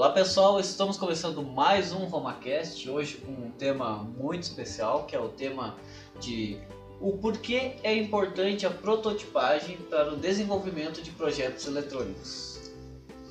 [0.00, 5.20] Olá pessoal, estamos começando mais um RomaCast, hoje com um tema muito especial, que é
[5.20, 5.76] o tema
[6.18, 6.56] de
[6.98, 12.72] o porquê é importante a prototipagem para o desenvolvimento de projetos eletrônicos.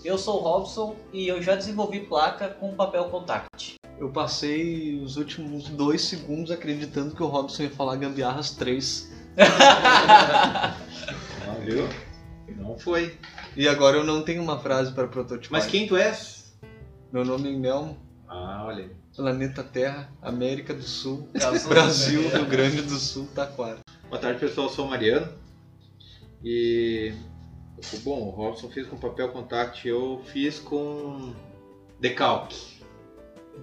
[0.05, 3.77] Eu sou o Robson e eu já desenvolvi placa com papel contact.
[3.97, 9.11] Eu passei os últimos dois segundos acreditando que o Robson ia falar gambiarras 3.
[9.39, 10.75] Ah,
[11.65, 11.89] viu?
[12.57, 13.17] Não foi.
[13.57, 15.59] E agora eu não tenho uma frase para prototipar.
[15.59, 16.38] Mas quem tu és?
[17.11, 18.91] Meu nome é Nelmo, Ah, olha aí.
[19.15, 23.79] planeta Terra, América do Sul, Brasil, Brasil, Rio Grande do Sul, Taquara.
[24.09, 24.67] Boa tarde, pessoal.
[24.67, 25.31] Eu sou o Mariano.
[26.43, 27.13] E.
[28.03, 31.33] Bom, o Robson fez com papel contact, eu fiz com
[31.99, 32.81] decalque.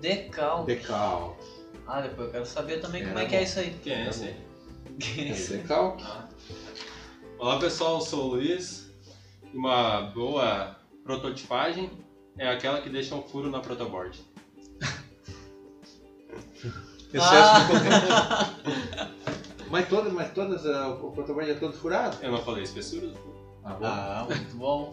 [0.00, 0.66] Decalque.
[0.74, 1.44] Decalque.
[1.86, 3.78] Ah, depois eu quero saber também como É, é que é isso aí.
[3.82, 4.36] Quem é esse aí?
[5.62, 6.04] Decalque.
[7.38, 8.90] Olá pessoal, eu sou o Luiz.
[9.54, 11.90] Uma boa prototipagem
[12.38, 14.18] é aquela que deixa um furo na protoboard.
[17.12, 18.54] Excesso Ah.
[18.64, 19.70] de.
[19.70, 22.16] Mas todas, mas todas, ah, o protoband é todo furado?
[22.22, 23.34] Eu não falei espessura do furo.
[23.64, 23.86] Ah, bom.
[23.86, 24.90] Ah, muito bom.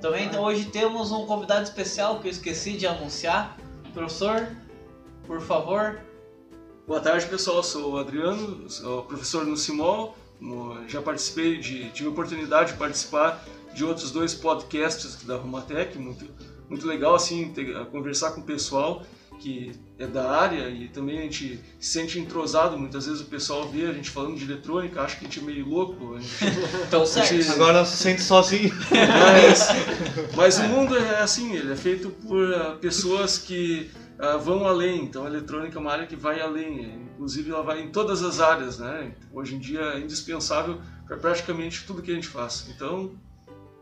[0.00, 3.56] Também então, hoje temos um convidado especial que eu esqueci de anunciar.
[3.92, 4.48] Professor,
[5.26, 6.00] por favor.
[6.86, 7.62] Boa tarde, pessoal.
[7.62, 10.16] Sou o Adriano, sou professor no Simol.
[10.40, 15.98] No- Já participei de, tive a oportunidade de participar de outros dois podcasts da Rumatec,
[15.98, 16.26] muito,
[16.68, 19.04] muito legal assim ter- conversar com o pessoal
[19.38, 22.76] que é da área e também a gente se sente entrosado.
[22.76, 25.42] Muitas vezes o pessoal vê a gente falando de eletrônica, acha que a gente é
[25.42, 26.12] meio louco.
[26.16, 26.44] a gente-
[26.86, 27.42] Então, certo.
[27.42, 27.50] Sim.
[27.52, 28.70] Agora se sente sozinho.
[28.90, 29.68] mas,
[30.36, 35.04] mas o mundo é assim, ele é feito por ah, pessoas que ah, vão além.
[35.04, 37.08] Então a eletrônica é uma área que vai além.
[37.14, 39.12] Inclusive ela vai em todas as áreas, né?
[39.32, 42.66] Hoje em dia é indispensável para praticamente tudo que a gente faz.
[42.74, 43.12] Então,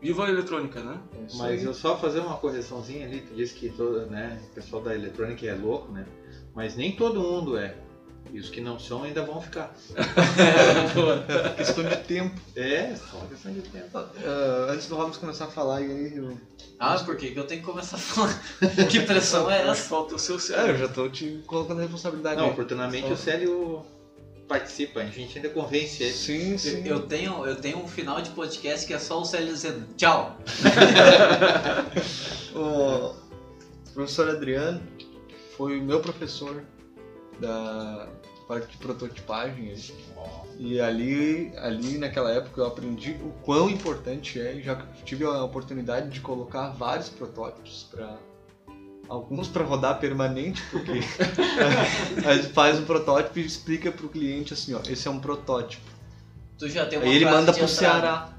[0.01, 0.99] viva a eletrônica, né?
[1.35, 4.93] Mas eu só fazer uma correçãozinha ali, tu disse que todo, né, o pessoal da
[4.95, 6.05] eletrônica é louco, né?
[6.55, 7.75] Mas nem todo mundo é.
[8.31, 9.73] E os que não são ainda vão ficar.
[11.57, 12.39] Questão de tempo.
[12.55, 13.89] É, só questão de tempo.
[13.97, 16.37] Ah, antes do Robson começar a falar, e aí eu...
[16.77, 18.39] Ah, por que que eu tenho que começar a falar?
[18.87, 19.89] que pressão é essa?
[19.89, 22.37] falta o seu É, eu já tô te colocando a responsabilidade.
[22.37, 22.51] Não, aí.
[22.51, 23.85] oportunamente Só- o Célio
[24.49, 26.11] participa, a gente ainda convence ele.
[26.11, 26.85] Sim, sim.
[26.85, 30.37] Eu tenho, eu tenho um final de podcast que é só o Célio dizendo tchau.
[32.51, 34.81] O professor Adriano
[35.55, 36.63] foi o meu professor
[37.39, 38.09] da
[38.47, 39.73] parte de prototipagem.
[40.57, 45.43] E ali, ali naquela época eu aprendi o quão importante é e já tive a
[45.43, 48.17] oportunidade de colocar vários protótipos para
[49.09, 50.91] alguns para rodar permanente, porque
[52.25, 55.19] a gente faz um protótipo e explica para o cliente assim, ó, esse é um
[55.19, 55.89] protótipo.
[56.57, 57.79] Tu já tem uma Aí ele frase manda pro entrada.
[57.79, 58.33] Ceará.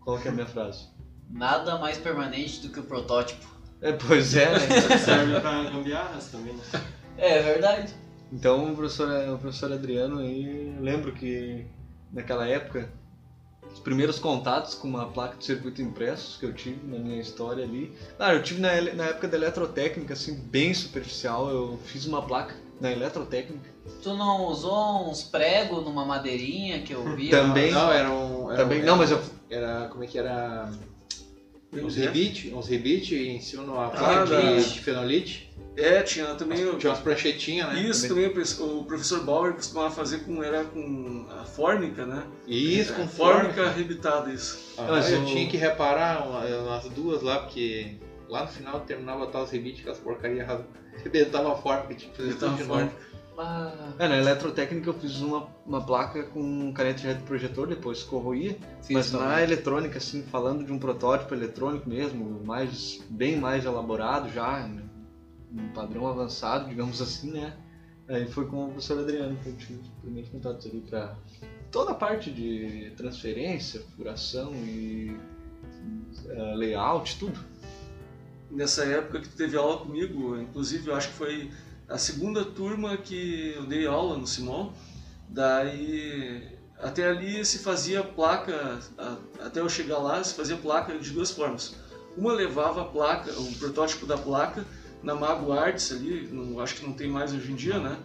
[0.00, 0.88] Qual que é a minha frase?
[1.30, 3.46] Nada mais permanente do que o protótipo.
[3.80, 4.80] É, pois é, né?
[4.98, 6.62] Serve pra gambiarras também, né?
[7.16, 7.94] É verdade.
[8.32, 11.66] Então o professor, o professor Adriano aí, eu lembro que
[12.12, 12.90] naquela época,
[13.72, 17.64] os primeiros contatos com uma placa de circuito impressos que eu tive na minha história
[17.64, 17.92] ali.
[18.16, 22.54] Claro, eu tive na, na época da eletrotécnica, assim, bem superficial, eu fiz uma placa
[22.80, 23.68] na eletrotécnica.
[24.02, 27.30] Tu não usou uns pregos numa madeirinha que eu vi?
[27.30, 27.70] Também.
[27.72, 28.50] Não, era um.
[28.50, 29.20] Era Também, um- não, mas eu.
[29.50, 29.88] Era.
[29.88, 30.68] Como é que era?
[31.72, 32.00] Uns É.
[32.06, 35.48] rebite, uns rebite em cima numa Ah, placa de, de fenolite.
[35.76, 37.82] É, tinha também o- Tinha umas pranchetinhas, né?
[37.82, 42.24] Isso também o pres- o professor Bauer costumava fazer com era com a fórmica, né?
[42.46, 43.70] Isso, com fórmica forma.
[43.70, 44.58] arrebitada isso.
[44.78, 47.96] Ah, Mas eu o- tinha que reparar uma- umas duas lá, porque
[48.28, 50.64] lá no final terminava tal os rebites, aquelas porcarias ras-
[50.98, 51.54] arrebentava a
[51.86, 52.90] que tinha que fazer tudo de a novo.
[53.38, 58.56] Ah, É, na eletrotécnica eu fiz uma, uma placa com caneta de retroprojetor, depois corroía.
[58.82, 59.26] fiz Mas também.
[59.28, 64.82] na eletrônica, assim, falando de um protótipo eletrônico mesmo, mais, bem mais elaborado já, né,
[65.52, 67.54] um padrão avançado, digamos assim, né?
[68.08, 71.14] Aí foi com o professor Adriano que eu tive os primeiros contatos ali para
[71.70, 75.14] toda a parte de transferência, furação e
[76.26, 77.38] eh, layout, tudo.
[78.50, 81.50] nessa época que tu teve aula comigo, inclusive eu acho que foi
[81.88, 84.72] a segunda turma que eu dei aula no Simon,
[85.28, 88.78] daí até ali se fazia placa,
[89.40, 91.74] até eu chegar lá se fazia placa de duas formas.
[92.16, 94.64] Uma levava a placa, o protótipo da placa
[95.02, 97.98] na Mago Arts ali, não, acho que não tem mais hoje em dia, né?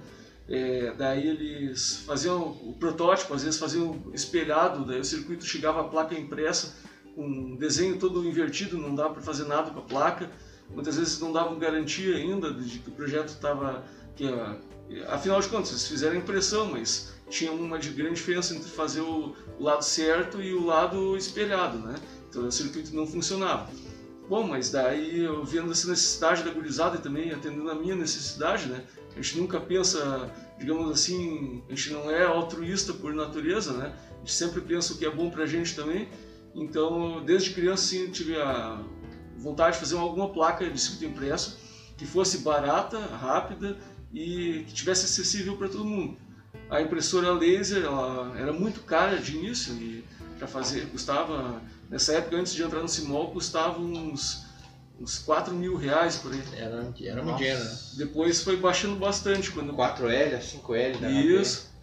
[0.47, 5.85] É, daí eles faziam o protótipo, às vezes faziam espelhado, daí o circuito chegava a
[5.85, 6.75] placa impressa
[7.15, 10.30] com um desenho todo invertido, não dava para fazer nada com a placa.
[10.69, 13.83] Muitas vezes não davam garantia ainda de que o projeto estava.
[15.07, 19.36] Afinal de contas, eles fizeram impressão, mas tinha uma de grande diferença entre fazer o,
[19.60, 21.95] lado certo e o lado espelhado, né?
[22.30, 23.69] Então o circuito não funcionava.
[24.27, 28.68] Bom, mas daí eu vendo essa necessidade da gurizada e também atendendo a minha necessidade,
[28.68, 28.83] né?
[29.16, 33.94] A gente nunca pensa, digamos assim, a gente não é altruísta por natureza, né?
[34.16, 36.09] A gente sempre pensa o que é bom pra gente também.
[36.56, 38.81] Então, desde criança, sim, tive a
[39.44, 41.60] vontade de fazer alguma placa de circuito impresso
[41.98, 43.78] que fosse barata, rápida
[44.13, 46.18] e que tivesse acessível para todo mundo.
[46.69, 50.04] A impressora laser ela era muito cara de início e
[50.38, 54.44] para fazer custava nessa época antes de entrar no Simol custava uns
[55.00, 56.42] uns 4 mil reais por aí.
[56.56, 57.38] Era, era muito Nossa.
[57.38, 57.78] dinheiro, né?
[57.98, 61.74] Depois foi baixando bastante quando 4L, 5L da isso.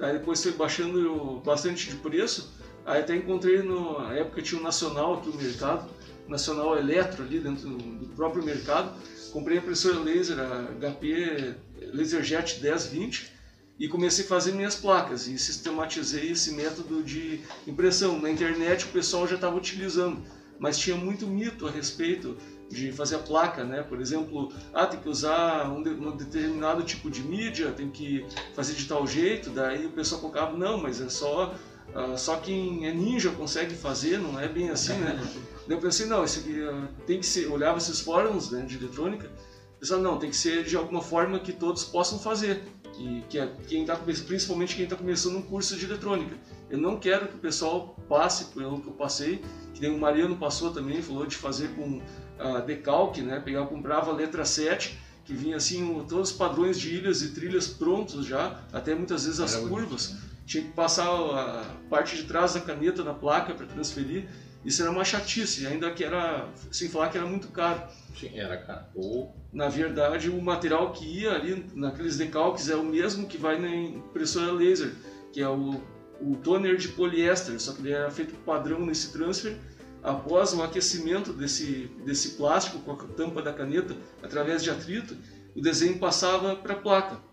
[0.00, 2.50] Aí depois foi baixando bastante de preço.
[2.86, 5.90] Aí até encontrei no, na época tinha um nacional aqui no mercado,
[6.30, 8.92] nacional eletro ali dentro do próprio mercado.
[9.32, 11.54] Comprei a impressora laser, a HP
[11.92, 13.32] LaserJet 1020
[13.78, 18.18] e comecei a fazer minhas placas e sistematizei esse método de impressão.
[18.20, 20.22] Na internet o pessoal já estava utilizando,
[20.58, 22.36] mas tinha muito mito a respeito
[22.68, 23.82] de fazer a placa, né?
[23.82, 28.24] Por exemplo, ah, tem que usar um, de- um determinado tipo de mídia, tem que
[28.54, 31.52] fazer de tal jeito, daí o pessoal colocava, não, mas é só
[31.94, 35.20] ah, só quem é ninja consegue fazer, não é bem assim, né?
[35.68, 39.30] Eu pensei, não, isso aqui ah, tem que ser, olhava esses fóruns né, de eletrônica,
[39.78, 42.62] pensava, não, tem que ser de alguma forma que todos possam fazer.
[42.98, 46.36] E que é quem tá, principalmente quem está começando um curso de eletrônica.
[46.68, 50.36] Eu não quero que o pessoal passe pelo que eu passei, que nem o Mariano
[50.36, 52.02] passou também, falou de fazer com
[52.38, 53.40] ah, decalque, né?
[53.40, 57.68] Pegava, comprava a letra 7, que vinha assim, todos os padrões de ilhas e trilhas
[57.68, 60.16] prontos já, até muitas vezes as Era bonito, curvas.
[60.50, 64.24] Tinha que passar a parte de trás da caneta na placa para transferir.
[64.64, 67.80] Isso era uma chatice, ainda que era, sem falar que era muito caro.
[68.18, 68.90] Sim, era, cara.
[68.96, 73.60] Ou Na verdade, o material que ia ali naqueles decalques é o mesmo que vai
[73.60, 74.92] na impressora laser,
[75.32, 75.80] que é o,
[76.20, 79.56] o toner de poliéster, só que ele era feito padrão nesse transfer.
[80.02, 85.16] Após o aquecimento desse, desse plástico com a tampa da caneta, através de atrito,
[85.54, 87.29] o desenho passava para a placa.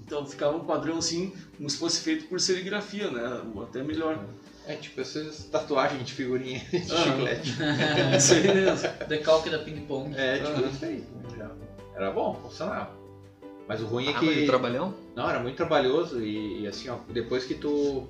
[0.00, 3.42] Então ficava um padrão assim, como se fosse feito por serigrafia, né?
[3.54, 4.18] Ou até melhor.
[4.66, 6.96] É tipo essas tatuagens de figurinha de Ah.
[6.96, 7.54] chiclete.
[8.16, 8.88] Isso aí mesmo.
[9.08, 10.14] Decalque da ping pong.
[10.16, 10.68] É, tipo Ah.
[10.68, 11.04] isso aí.
[11.94, 12.90] Era bom, funcionava.
[13.68, 14.42] Mas o ruim é Ah, mas que.
[14.42, 14.94] o trabalhão?
[15.14, 18.08] Não, era muito trabalhoso e, e assim, ó, depois que tu.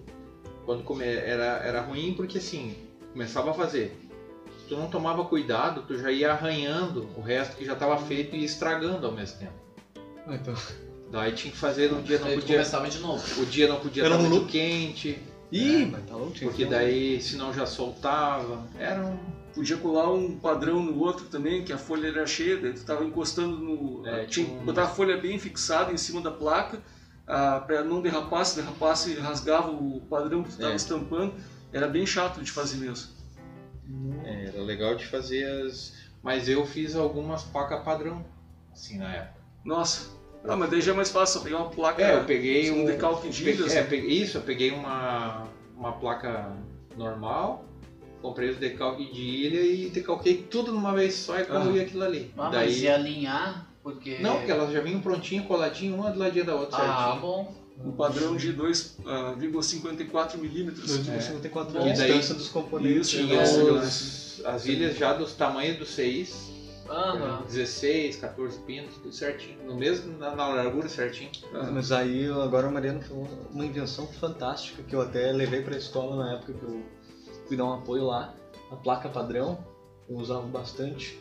[0.64, 2.74] Quando come, era, era ruim porque assim,
[3.12, 3.96] começava a fazer.
[4.62, 8.34] Se tu não tomava cuidado, tu já ia arranhando o resto que já estava feito
[8.34, 9.52] e estragando ao mesmo tempo.
[10.26, 10.54] Ah, então.
[11.10, 12.56] Daí tinha que fazer no dia não podia.
[12.56, 13.42] começava de novo.
[13.42, 14.52] O dia não podia Era estar um muito loop.
[14.52, 15.18] quente,
[15.52, 15.86] Ih, É.
[15.86, 18.66] mas tá louco, tinha porque que- daí senão já soltava.
[18.78, 19.16] Era um.
[19.54, 23.04] Podia colar um padrão no outro também, que a folha era cheia, daí tu tava
[23.04, 24.04] encostando no.
[24.04, 26.80] É, tinha tipo que um- botar a folha bem fixada em cima da placa,
[27.24, 30.76] ah, para não derrapar, se derrapasse rasgava o padrão que tu tava É.
[30.76, 31.34] estampando.
[31.72, 33.12] Era bem chato de fazer mesmo.
[34.24, 35.92] é, era legal de fazer as.
[36.22, 38.24] Mas eu fiz algumas placas padrão,
[38.72, 39.40] assim, na época.
[39.64, 40.08] Nossa.
[40.46, 42.02] Ah, mas daí já é mais fácil, eu peguei uma placa.
[42.02, 43.50] É, eu peguei um, decalque de pe...
[43.50, 43.88] é, assim.
[43.88, 45.44] peguei, Isso, eu peguei uma,
[45.76, 46.52] uma placa
[46.96, 47.64] normal,
[48.20, 51.82] comprei os decalques de ilha e decalquei tudo numa vez só e quando ah.
[51.82, 52.30] aquilo ali.
[52.36, 52.68] Ah, daí...
[52.68, 53.70] mas e alinhar?
[53.82, 54.18] Porque...
[54.18, 56.78] Não, porque elas já vinham prontinhas, coladinhas, uma do ladinho da outra.
[56.78, 57.20] Ah, certinho.
[57.20, 60.98] bom um padrão de 2,54 uh, ah, milímetros.
[60.98, 62.00] 2,54 milímetros.
[62.00, 62.04] É.
[62.04, 63.08] E daí, dos componentes.
[63.08, 66.53] Isso, tinha os, as ilhas já dos tamanhos do 6
[66.88, 67.42] Uhum.
[67.46, 69.58] 16, 14 pinos, tudo certinho.
[69.64, 71.30] No mesmo, na, na largura certinho.
[71.72, 73.16] Mas aí agora o Mariano foi
[73.50, 76.82] uma invenção fantástica que eu até levei pra escola na época que eu
[77.46, 78.34] fui dar um apoio lá.
[78.70, 79.58] A placa padrão,
[80.08, 81.18] eu usava bastante.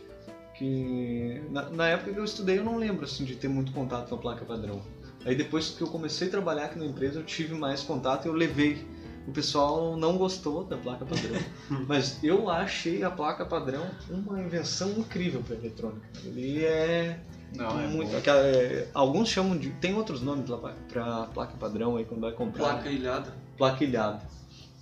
[0.55, 4.10] Que na, na época que eu estudei eu não lembro assim, de ter muito contato
[4.10, 4.82] com a placa padrão.
[5.25, 8.27] Aí depois que eu comecei a trabalhar aqui na empresa eu tive mais contato e
[8.27, 8.86] eu levei
[9.27, 11.39] o pessoal não gostou da placa padrão,
[11.87, 16.05] mas eu achei a placa padrão uma invenção incrível para eletrônica.
[16.25, 17.19] Ele é
[17.55, 19.69] Não, é muito, aquela- é, alguns chamam de.
[19.69, 20.45] Tem outros nomes
[20.91, 22.73] para placa padrão aí quando vai comprar.
[22.73, 23.33] placa ilhada.
[23.57, 24.21] Placa ilhada.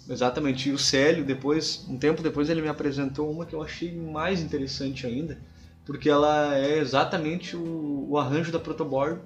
[0.09, 0.69] Exatamente.
[0.69, 4.41] E o Célio, depois, um tempo depois, ele me apresentou uma que eu achei mais
[4.41, 5.37] interessante ainda,
[5.85, 9.21] porque ela é exatamente o, o arranjo da protoboard,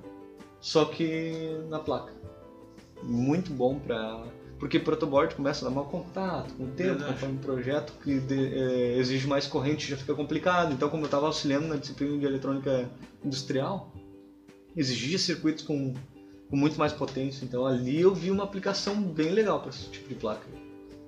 [0.59, 2.11] só que na placa.
[3.01, 4.23] Muito bom para
[4.59, 7.13] porque protoboard começa a dar mau contato com o tempo, Verdade.
[7.13, 10.73] conforme o projeto que de- é, exige mais corrente já fica complicado.
[10.73, 12.89] Então, como eu estava auxiliando na disciplina de eletrônica
[13.23, 13.91] industrial,
[14.75, 15.93] exigia circuitos com,
[16.49, 17.43] com muito mais potência.
[17.45, 20.45] Então, ali eu vi uma aplicação bem legal para esse tipo de placa.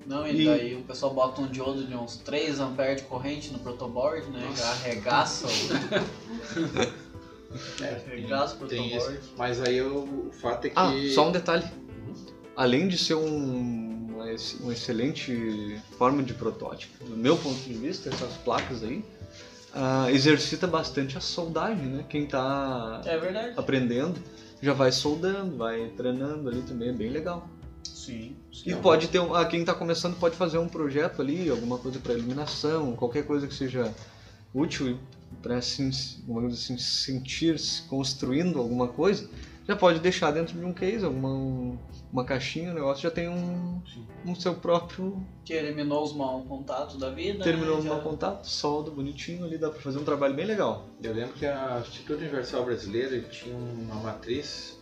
[0.06, 3.52] Não, e E- daí o pessoal bota um diodo de uns 3 amperes de corrente
[3.52, 4.40] no protoboard, né?
[4.56, 5.50] Já arregaça o...
[7.82, 9.20] arregaça o tem protoboard.
[9.36, 10.78] Mas aí eu- o fato é que.
[10.78, 11.64] Ah, só um detalhe.
[12.58, 17.72] Além de ser um, uma, ex- uma excelente forma de protótipo, do meu ponto de
[17.72, 19.04] vista, essas placas aí,
[19.72, 22.04] ah, exercita bastante a soldagem, né?
[22.08, 23.14] Quem tá É
[23.56, 24.20] aprendendo
[24.60, 27.48] já vai soldando, vai treinando ali também, é bem legal.
[27.94, 28.34] Sim.
[28.66, 32.00] E pode ter, um- ah, quem está começando pode fazer um projeto ali, alguma coisa
[32.00, 33.94] para iluminação, qualquer coisa que seja
[34.52, 34.98] útil
[35.40, 39.28] para assim, assim, sentir-se construindo alguma coisa,
[39.68, 41.78] já pode deixar dentro de um case, alguma um-
[42.10, 43.82] uma caixinha, o negócio já tem um,
[44.24, 47.44] um seu próprio Que eliminou os mau contatos da vida.
[47.44, 47.80] terminou né?
[47.80, 50.86] um Já- mau contato, solda bonitinho ali, dá para fazer um trabalho bem legal.
[51.02, 54.78] Eu lembro que a Instituto Universal Brasileiro ele tinha uma matriz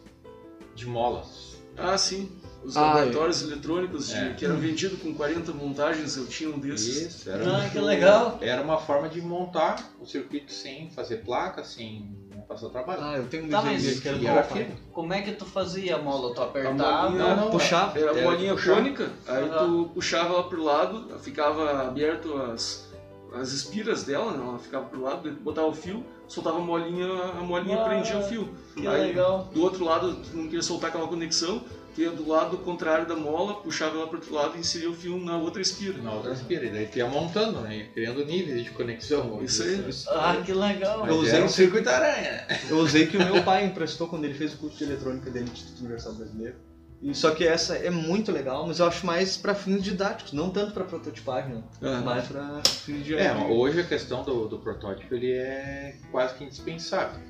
[0.76, 1.56] de molas.
[1.76, 2.30] Ah, sim.
[2.64, 4.34] Os Ah, laboratórios eletrônicos de- É.
[4.34, 6.96] que eram vendidos com 40 montagens, eu tinha um desses.
[7.14, 8.38] Isso, era, Ah, muito- que legal.
[8.40, 12.16] era uma forma de montar o circuito sem fazer placa, sem
[12.46, 13.00] passar trabalho.
[13.02, 14.76] Ah, eu tenho um Tá, desenho que era e do.
[14.92, 16.34] Como é que tu fazia a mola?
[16.34, 17.10] Tu A apertava?
[17.10, 17.98] molinha- Não, não, puxava.
[17.98, 19.58] Era uma bolinha cônica, aí Aham.
[19.84, 22.88] tu puxava ela pro lado, ficava aberto as,
[23.34, 24.42] as espiras dela, né?
[24.46, 27.06] ela ficava pro lado, botava o fio, soltava a molinha,
[27.38, 28.48] a molinha Ah, prendia o fio.
[28.74, 29.48] Que aí legal.
[29.52, 31.62] do outro lado tu não queria soltar aquela conexão,
[32.02, 35.18] ia do lado contrário da mola, puxava ela pro outro lado e inseria o fio
[35.18, 35.98] na outra espira.
[36.02, 37.76] Na outra espira, e daí tu ia montando, né?
[37.76, 39.42] Ia criando níveis de conexão.
[39.42, 39.84] Isso aí.
[39.88, 40.08] assim.
[40.10, 41.00] Ah, que legal.
[41.00, 42.46] Mas Eu usei um circuito aranha.
[42.68, 45.46] Eu usei que o meu pai emprestou quando ele fez o curso de eletrônica dele
[45.46, 46.54] no Instituto Universal Brasileiro.
[47.02, 50.48] E só que essa é muito legal, mas eu acho mais para fins didáticos, não
[50.48, 51.64] tanto para prototipagem, não.
[51.82, 56.34] Ah, mais para fins de É, hoje a questão do, do protótipo ele é quase
[56.36, 57.20] que indispensável,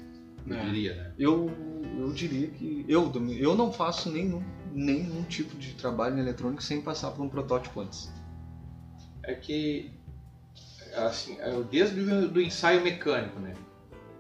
[0.47, 0.61] eu É.
[0.67, 1.13] diria, né?
[1.19, 1.51] Eu,
[1.99, 6.81] eu diria que eu, eu não faço nenhum, nenhum tipo de trabalho em eletrônica sem
[6.81, 8.11] passar por um protótipo antes.
[9.23, 9.91] É que,
[10.95, 13.55] assim, é desde o do ensaio mecânico, né?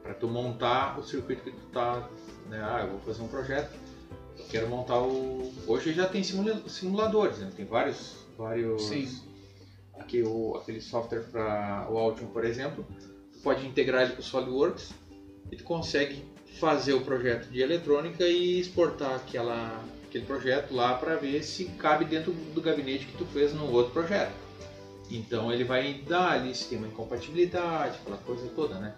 [0.02, 2.09] Para tu montar o circuito que tu tá,
[2.49, 2.61] né?
[2.62, 3.73] Ah, eu vou fazer um projeto,
[4.38, 5.52] eu quero montar o...
[5.66, 7.52] Hoje já tem simula- simuladores, né?
[7.56, 8.83] Tem vários, vários...
[8.83, 9.09] Sim.
[9.99, 12.87] Aqui o, aquele software para o Altium, por exemplo,
[13.33, 14.92] tu pode integrar ele com o SolidWorks
[15.50, 16.23] e tu consegue
[16.59, 22.05] fazer o projeto de eletrônica e exportar aquela, aquele projeto lá para ver se cabe
[22.05, 24.33] dentro do gabinete que tu fez no outro projeto.
[25.11, 28.95] Então ele vai dar ali se tem uma incompatibilidade, aquela coisa toda, né?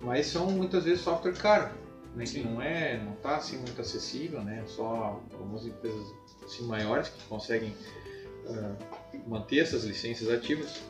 [0.00, 1.70] Mas são muitas vezes software caro,
[2.14, 2.24] né?
[2.24, 4.64] Que não é, não tá assim muito acessível, né?
[4.66, 6.12] Só algumas empresas
[6.44, 7.72] assim, maiores que conseguem
[8.48, 8.74] ah,
[9.26, 10.82] manter essas licenças ativas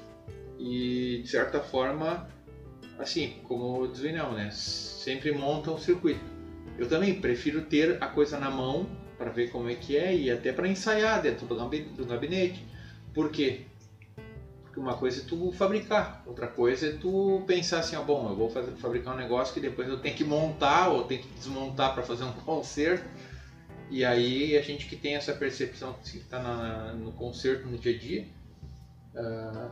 [0.59, 2.28] e de certa forma,
[2.98, 4.50] assim, como o Inel, né?
[4.50, 6.24] Sempre montam um circuito.
[6.78, 8.86] Eu também prefiro ter a coisa na mão
[9.16, 12.64] para ver como é que é e até para ensaiar dentro do gabi- do gabinete.
[13.12, 13.62] Por quê?
[14.62, 18.34] Porque uma coisa é tu fabricar, outra coisa é tu pensar assim, ó, bom, eu
[18.34, 21.94] vou fazer, fabricar um negócio que depois eu tenho que montar ou tenho que desmontar
[21.94, 23.08] para fazer um conserto.
[23.88, 27.98] E aí a gente que tem essa percepção que está no conserto no dia a
[27.98, 28.26] dia,
[29.14, 29.70] ah,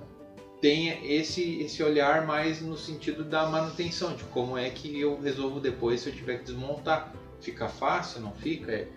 [0.63, 5.59] tem esse, esse olhar mais no sentido da manutenção, de como é que eu resolvo
[5.59, 7.13] depois se eu tiver que desmontar.
[7.41, 8.71] Fica fácil, não fica?
[8.71, 8.89] É,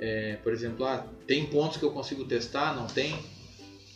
[0.00, 3.16] é, por exemplo, ah, tem pontos que eu consigo testar, não tem?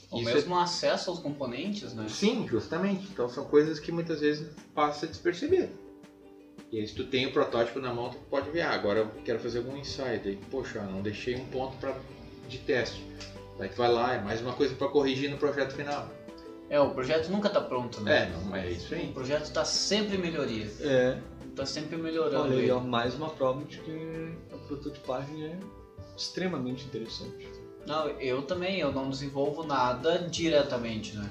[0.08, 2.06] Ou Isso é- mesmo acesso aos componentes, né?
[2.08, 3.08] Sim, justamente.
[3.10, 5.68] Então são coisas que muitas vezes passa a desperceber.
[6.70, 9.10] E aí se tu tem o protótipo na mão, tu pode ver, ah, agora eu
[9.24, 10.20] quero fazer algum ensaio.
[10.22, 11.96] Daí, poxa, não deixei um ponto pra,
[12.48, 13.04] de teste.
[13.58, 16.08] Daí tu vai lá, é mais uma coisa para corrigir no projeto final.
[16.68, 18.24] É, o projeto nunca tá pronto, né?
[18.24, 19.12] É, não é isso O aí.
[19.12, 20.70] projeto tá sempre em melhoria.
[20.80, 21.18] É,
[21.54, 22.44] Tá sempre melhorando.
[22.52, 25.58] olha aí, ó, mais uma prova de que a prototipagem é
[26.14, 27.48] extremamente interessante.
[27.86, 31.30] Não, eu também, eu não desenvolvo nada diretamente, né?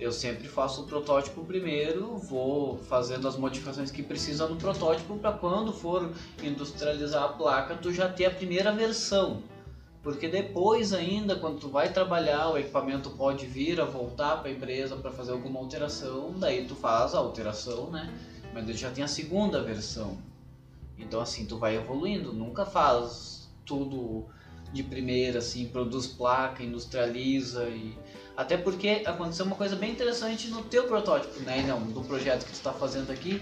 [0.00, 5.32] Eu sempre faço o protótipo primeiro, vou fazendo as modificações que precisa no protótipo para
[5.32, 6.10] quando for
[6.42, 9.42] industrializar a placa, tu já ter a primeira versão.
[10.02, 14.52] Porque depois ainda, quando tu vai trabalhar, o equipamento pode vir a voltar para a
[14.52, 18.12] empresa para fazer alguma alteração, daí tu faz a alteração, né?
[18.52, 20.18] Mas ele já tem a segunda versão.
[20.98, 24.26] Então assim, tu vai evoluindo, nunca faz tudo
[24.72, 27.96] de primeira, assim, produz placa, industrializa e.
[28.36, 31.62] Até porque aconteceu uma coisa bem interessante no teu protótipo, né?
[31.62, 33.40] Não, do projeto que tu está fazendo aqui,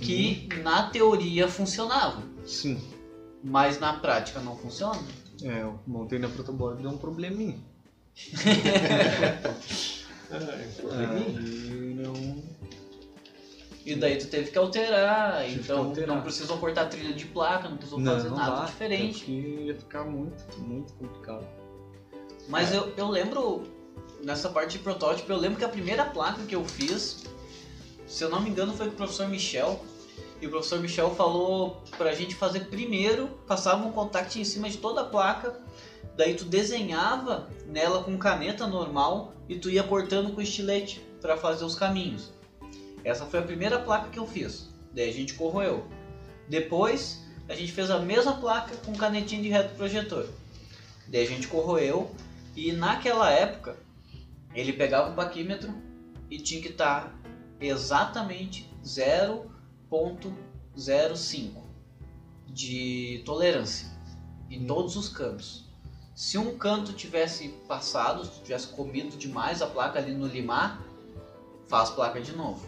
[0.00, 2.80] que na teoria funcionava, Sim.
[3.44, 5.00] mas na prática não funciona.
[5.44, 7.58] É, eu montei na protoboard e deu um probleminha.
[10.90, 12.42] Aí não.
[13.84, 16.14] E daí tu teve que alterar, Tive que então alterar.
[16.16, 19.18] não precisou cortar trilha de placa, não precisou Não, fazer não nada dá, diferente.
[19.18, 21.44] porque ia ficar muito, muito complicado.
[22.48, 23.64] Mas eu, eu lembro,
[24.22, 27.24] nessa parte de protótipo, eu lembro que a primeira placa que eu fiz,
[28.06, 29.84] se eu não me engano, foi com o professor Michel.
[30.42, 34.78] E o professor Michel falou pra gente fazer primeiro, passava um contact em cima de
[34.78, 35.56] toda a placa,
[36.16, 41.64] daí tu desenhava nela com caneta normal e tu ia cortando com estilete pra fazer
[41.64, 42.32] os caminhos.
[43.04, 44.68] Essa foi a primeira placa que eu fiz.
[44.92, 45.86] Daí a gente corroeu.
[46.48, 50.26] Depois a gente fez a mesma placa com canetinha de retroprojetor.
[51.06, 52.10] Daí a gente corroeu
[52.56, 53.76] e naquela época
[54.56, 55.72] ele pegava o paquímetro
[56.28, 57.16] e tinha que estar
[57.60, 58.68] exatamente
[59.92, 61.50] 0.05
[62.46, 63.88] de tolerância
[64.50, 65.66] em todos os cantos.
[66.14, 70.80] Se um canto tivesse passado, se tivesse comido demais a placa ali no limar,
[71.68, 72.66] faz placa de novo.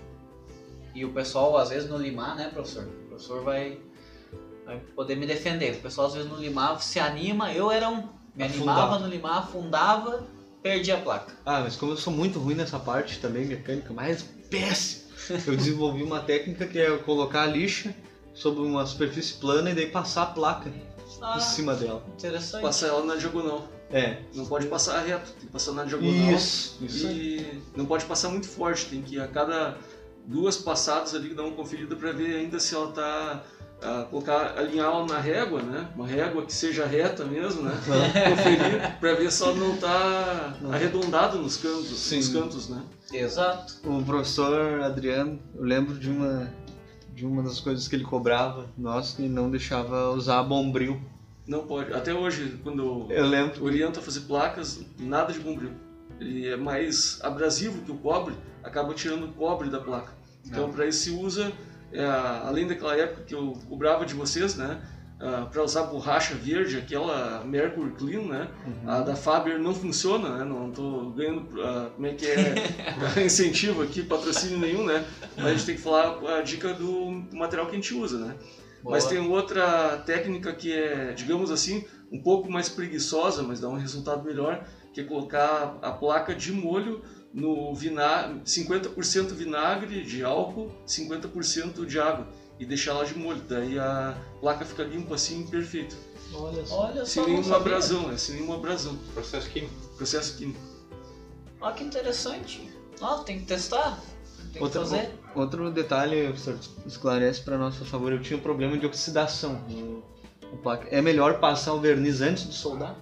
[0.94, 2.84] E o pessoal, às vezes, no limar, né, professor?
[2.84, 3.78] O professor vai,
[4.64, 5.76] vai poder me defender.
[5.76, 7.52] O pessoal, às vezes, no limar se anima.
[7.52, 8.08] Eu era um.
[8.34, 8.80] Me Afundava.
[8.80, 10.26] animava no limar, afundava,
[10.62, 11.34] perdi a placa.
[11.44, 15.03] Ah, mas como eu sou muito ruim nessa parte também, mecânica, mas péssimo,
[15.46, 17.94] eu desenvolvi uma técnica que é colocar a lixa
[18.32, 20.70] sobre uma superfície plana e daí passar a placa
[21.22, 22.04] Ah, em cima dela.
[22.16, 22.62] interessante.
[22.62, 23.68] Passar ela na diagonal.
[23.90, 24.18] É.
[24.34, 26.32] Não pode passar reto, tem que passar na diagonal.
[26.32, 27.06] Isso, isso.
[27.06, 29.76] E não pode passar muito forte, tem que a cada
[30.26, 33.44] duas passadas ali dar uma conferida para ver ainda se ela tá
[33.82, 35.88] ah, colocar alinhar ela na régua, né?
[35.94, 37.72] Uma régua que seja reta mesmo, né?
[38.30, 42.16] Conferir para ver se ela não tá arredondada nos cantos, Sim.
[42.16, 42.82] nos cantos, né?
[43.12, 43.74] Exato.
[43.84, 46.50] O professor Adriano, eu lembro de uma
[47.14, 51.00] de uma das coisas que ele cobrava, nós que não deixava usar bombril.
[51.46, 51.92] Não pode.
[51.92, 53.64] Até hoje, quando Eu lembro.
[53.64, 55.70] orienta a fazer placas, nada de bombril.
[56.18, 58.34] Ele é mais abrasivo que o cobre,
[58.64, 60.12] acaba tirando o cobre da placa.
[60.44, 61.52] Então, para isso se usa,
[61.92, 64.80] é, além daquela época que eu cobrava de vocês, né?
[65.50, 68.48] Para usar borracha verde, aquela Mercury Clean, né?
[68.86, 70.44] A da Faber não funciona, né?
[70.44, 72.54] Não estou ganhando, ah, como é que é,
[73.24, 75.04] incentivo aqui, patrocínio nenhum, né?
[75.36, 78.34] Mas a gente tem que falar a dica do material que a gente usa, né?
[78.82, 78.96] Boa.
[78.96, 83.78] Mas tem outra técnica que é, digamos assim, um pouco mais preguiçosa, mas dá um
[83.78, 87.02] resultado melhor, que é colocar a placa de molho
[87.32, 93.42] no vinagre, 50% vinagre de álcool, 50% de água e deixar ela de molho.
[93.48, 95.96] Daí a placa fica limpa assim, perfeito.
[96.32, 96.86] Olha só.
[96.86, 98.16] Olha Sem nenhuma abrasão, né?
[98.16, 98.96] Sem nenhuma abrasão.
[99.12, 99.74] Processo químico.
[99.96, 100.60] Processo químico.
[101.60, 102.70] Olha que interessante.
[103.00, 103.98] Ó, tem que testar.
[104.52, 105.10] Tem Outra- que fazer.
[105.34, 108.12] Outro detalhe, professor, esclarece para nós, por favor.
[108.12, 110.02] Eu tinha um problema de oxidação no,
[110.50, 110.86] no placa.
[110.90, 112.96] É melhor passar o verniz antes de soldar?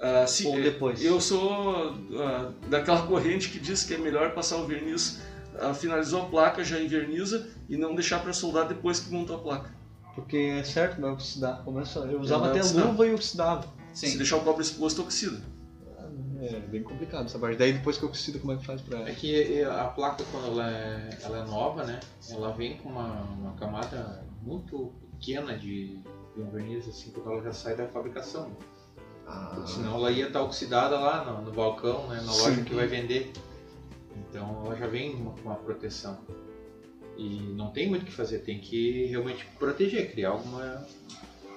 [0.00, 1.02] Ah, sim, Ou depois?
[1.02, 5.25] Eu sou ah, daquela corrente que diz que é melhor passar o verniz, ah,
[5.74, 9.70] finalizou a placa, já enverniza e não deixar para soldar depois que montou a placa.
[10.14, 11.62] Porque é certo, vai oxidar.
[11.62, 12.86] Começa, eu usava até oxidar.
[12.86, 13.66] luva e oxidava.
[13.92, 14.16] Se Sim.
[14.16, 15.40] deixar o cobre exposto, oxida.
[16.40, 17.56] É bem complicado essa parte.
[17.56, 19.00] Daí depois que oxida, como é que faz pra.
[19.08, 22.00] É que a placa, quando ela é, ela é nova, né?
[22.30, 25.98] Ela vem com uma, uma camada muito pequena de,
[26.34, 28.50] de um verniz, assim, quando ela já sai da fabricação.
[29.26, 32.16] Ah, senão ela ia estar oxidada lá no, no balcão, né?
[32.16, 32.42] Na Sim.
[32.42, 33.32] loja que vai vender.
[34.28, 36.18] Então ela já vem com uma proteção.
[37.16, 40.86] E não tem muito o que fazer, tem que realmente proteger, criar alguma.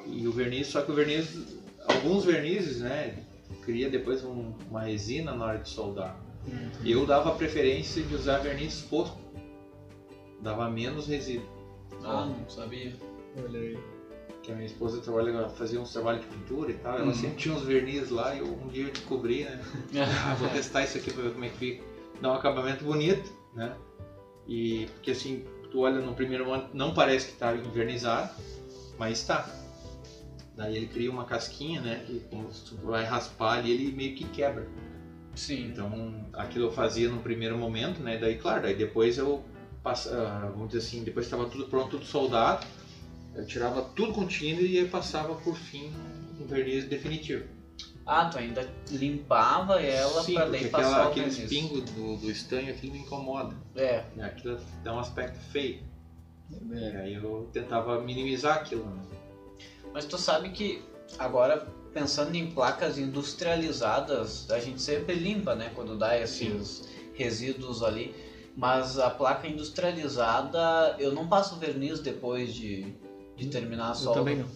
[0.05, 1.37] E o verniz, só que o verniz,
[1.85, 3.17] alguns vernizes, né?
[3.63, 6.15] Cria depois um- uma resina na hora de soldar.
[6.85, 9.17] Eu dava preferência de usar verniz exposto.
[10.41, 11.45] Dava menos resíduo.
[12.03, 12.93] Ah, não sabia.
[13.43, 13.77] olha aí.
[14.41, 17.13] Que a minha esposa trabalha, fazia uns trabalhos de pintura e tal, ela Uhum.
[17.13, 19.59] sempre tinha uns verniz lá e eu, um dia eu descobri, né?
[20.23, 21.83] Ah, vou testar isso aqui pra ver como é que fica.
[22.21, 23.75] Dá um acabamento bonito, né?
[24.47, 28.29] E porque assim, tu olha no primeiro momento, não parece que tá envernizado,
[28.97, 29.47] mas tá.
[30.55, 32.03] Daí ele cria uma casquinha, né?
[32.05, 34.67] Que se tu vai raspar ali, ele meio que quebra.
[35.35, 35.67] Sim.
[35.67, 38.17] Então, aquilo eu fazia no primeiro momento, né?
[38.17, 39.41] Daí, claro, daí depois eu,
[39.81, 42.67] passa, ah, vamos dizer assim, depois estava tudo pronto, tudo soldado,
[43.35, 45.93] eu tirava tudo contínuo e passava por fim
[46.41, 47.45] um verniz definitivo.
[48.11, 51.49] Ah, tu ainda limpava ela Sim, pra daí aquela, passar o aqueles verniz.
[51.49, 53.55] pingos do, do estanho, aquilo me incomoda.
[53.75, 54.25] É, né?
[54.25, 55.83] Aquilo dá um aspecto feio.
[56.73, 57.01] É.
[57.01, 59.03] aí eu tentava minimizar aquilo, né?
[59.93, 60.83] mas tu sabe que
[61.19, 68.15] agora pensando em placas industrializadas, a gente sempre limpa, né, quando dá esses resíduos ali.
[68.55, 72.93] Mas a placa industrializada, eu não passo verniz depois de,
[73.35, 74.19] de terminar a Eu solda.
[74.19, 74.47] também não.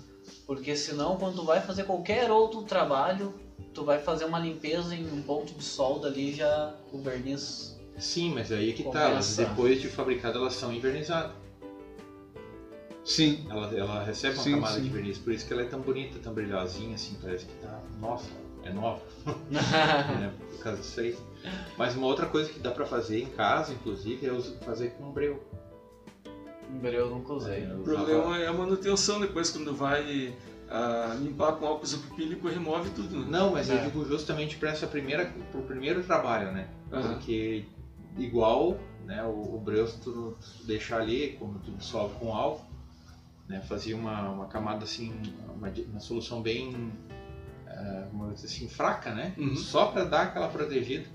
[0.46, 3.34] Porque senão, quando tu vai fazer qualquer outro trabalho,
[3.74, 7.78] tu vai fazer uma limpeza em um ponto de solda ali, já o verniz.
[7.98, 9.46] Sim, mas aí é que tá, elas, Começa.
[9.46, 11.32] depois de fabricadas elas são envernizadas.
[13.04, 13.46] Sim.
[13.50, 14.82] Ela, ela recebe uma Sim, camada sim.
[14.82, 17.80] de verniz, por isso que ela é tão bonita, tão brilhosinha, assim, parece que tá.
[18.00, 18.30] Nossa,
[18.64, 19.02] é nova,
[19.50, 20.32] né?
[20.52, 21.18] Por causa disso aí.
[21.78, 25.44] Mas uma outra coisa que dá pra fazer em casa, inclusive, é fazer com breu.
[26.82, 27.64] Eu nunca usei.
[27.66, 30.34] Eu O usava- problema é a manutenção depois, quando vai
[30.70, 33.26] ah, limpar com álcool isopropílico, remove tudo, né?
[33.30, 33.84] Não, mas eu É.
[33.86, 36.68] digo justamente para essa primeira, pro primeiro trabalho, né?
[36.92, 37.14] Aham.
[37.14, 37.66] Porque
[38.18, 39.24] igual, né?
[39.24, 42.66] O, o breu tu, tu deixar ali, como tu dissolve com álcool,
[43.48, 43.62] né?
[43.62, 45.14] Fazia uma, uma camada assim,
[45.56, 46.92] uma, uma solução bem,
[48.34, 49.34] dizer assim, fraca, né?
[49.38, 49.56] Uhum.
[49.56, 51.06] Só para dar aquela protegida.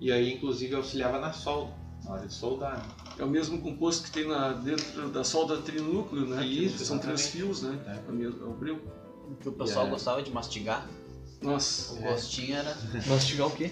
[0.00, 1.72] E aí, inclusive, auxiliava na solda,
[2.04, 2.76] na hora de soldar.
[2.78, 2.84] Né?
[3.18, 6.44] É o mesmo composto que tem na, dentro da solda trinúcleo, né?
[6.44, 7.78] Isso, são três fios, né?
[7.86, 7.90] É.
[8.08, 8.80] É o mesmo- é o.
[9.40, 9.90] Que o pessoal É.
[9.90, 10.86] gostava de mastigar.
[11.40, 13.70] Nossa, O gostinho era Mastigar o quê?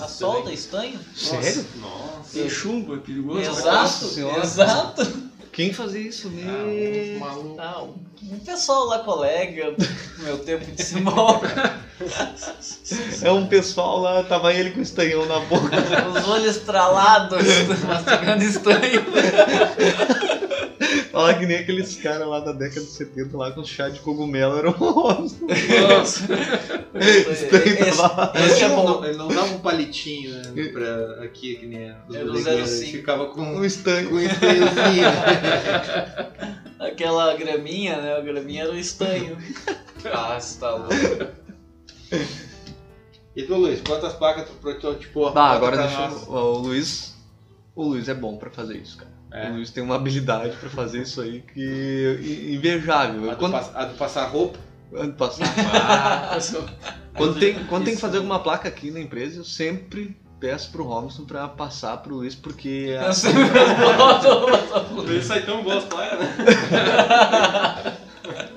[0.00, 0.98] a solda, estanho.
[1.16, 1.64] Sério?
[1.76, 2.32] Nossa.
[2.32, 3.40] tem chumbo, é perigoso.
[3.40, 4.42] Exato, Senhora.
[4.42, 5.02] exato.
[5.52, 6.30] Quem fazia isso?
[6.30, 6.42] Me...
[6.42, 7.60] Ah, um maluco.
[7.60, 7.82] Ah,
[8.22, 9.74] um pessoal lá, colega,
[10.18, 11.40] meu tempo de Simão,
[13.22, 15.76] É um pessoal lá, tava ele com o estanhão na boca.
[16.14, 17.42] os olhos estralados,
[17.84, 19.04] mastigando estanho.
[21.18, 24.56] Fala que nem aqueles caras lá da década de 70 lá com chá de cogumelo
[24.56, 25.48] era um Robson.
[25.88, 26.28] Nossa,
[26.94, 28.84] Esse, esse é ele, bom.
[28.84, 32.70] não, ele não dava um palitinho né, pra, aqui, que nem os Era o bodegueiros,
[32.70, 32.82] 05.
[32.84, 34.28] ele ficava com Um com um né?
[36.78, 38.14] Aquela graminha, né?
[38.14, 39.36] A graminha era o estanho.
[40.12, 40.94] Ah, você tá louco.
[43.34, 45.32] E tu, Luiz, quantas placas tu prototipou?
[45.32, 47.16] Tá, agora deixa ó, O Luiz...
[47.74, 49.17] O Luiz é bom pra fazer isso, cara.
[49.30, 49.48] É.
[49.50, 52.50] O Luiz tem uma habilidade pra fazer isso aí que...
[52.54, 53.30] Invejável.
[53.30, 53.54] A do, Quando...
[53.56, 54.58] a do passar roupa.
[54.94, 55.48] Ano passado.
[55.70, 56.38] Ah,
[57.14, 60.84] Quando tem, quando tem que fazer alguma placa aqui na empresa, eu sempre peço pro
[60.84, 63.42] Robson pra passar pro Luiz, porque a- Eu sempre
[63.98, 66.26] boto- Por isso sai tão boas placas, né?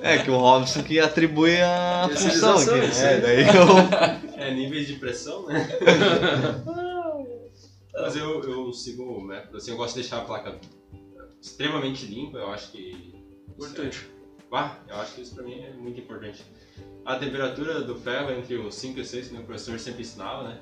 [0.02, 3.08] é que o Robson que atribui a função aqui, né?
[3.08, 3.20] aí.
[3.20, 4.40] Daí eu...
[4.40, 5.68] É níveis de pressão, né?
[7.94, 10.58] Mas eu, eu sigo o método, assim, eu gosto de deixar a placa
[11.40, 13.14] extremamente limpa, eu acho que...
[13.56, 14.06] importante.
[14.50, 16.44] Ah, eu acho que isso pra mim é muito importante.
[17.04, 20.44] A temperatura do ferro é entre os 5 e 6, que o professor sempre ensinava,
[20.44, 20.58] né?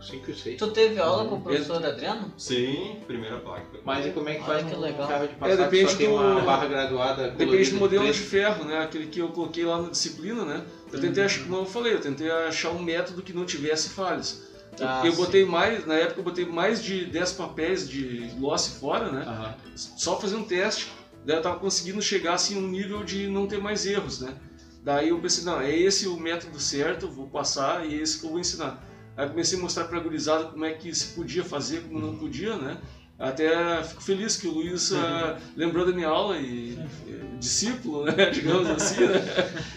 [0.00, 0.58] 5 e 6.
[0.58, 2.32] Tu teve aula com o professor Adriano?
[2.36, 3.78] Sim, primeira placa.
[3.84, 5.08] Mas e como é que Olha faz que um legal.
[5.08, 8.04] carro de passar É, depende que só tem do- uma barra graduada Depende do modelo
[8.06, 8.24] de preto?
[8.28, 8.78] ferro, né?
[8.82, 10.66] Aquele que eu coloquei lá na disciplina, né?
[10.92, 14.42] Eu tentei achar, como eu falei, eu tentei achar um método que não tivesse falhas.
[14.78, 18.66] Eu- Ah, eu botei mais, na época eu botei mais de 10 papéis de loss
[18.78, 19.24] fora, né?
[19.26, 19.54] Aham.
[19.74, 20.90] Só fazer um teste.
[21.24, 24.34] Daí eu tava conseguindo chegar assim a um nível de não ter mais erros, né?
[24.82, 28.24] Daí eu pensei, não, é esse o método certo, vou passar e é esse que
[28.24, 28.82] eu vou ensinar.
[29.16, 32.56] Aí comecei a mostrar pra gurizada como é que se podia fazer, como não podia,
[32.56, 32.78] né?
[33.20, 38.14] Até fico feliz que o Luiz ah, lembrou da minha aula e, e discípulo, né?
[38.32, 39.20] Digamos assim, né?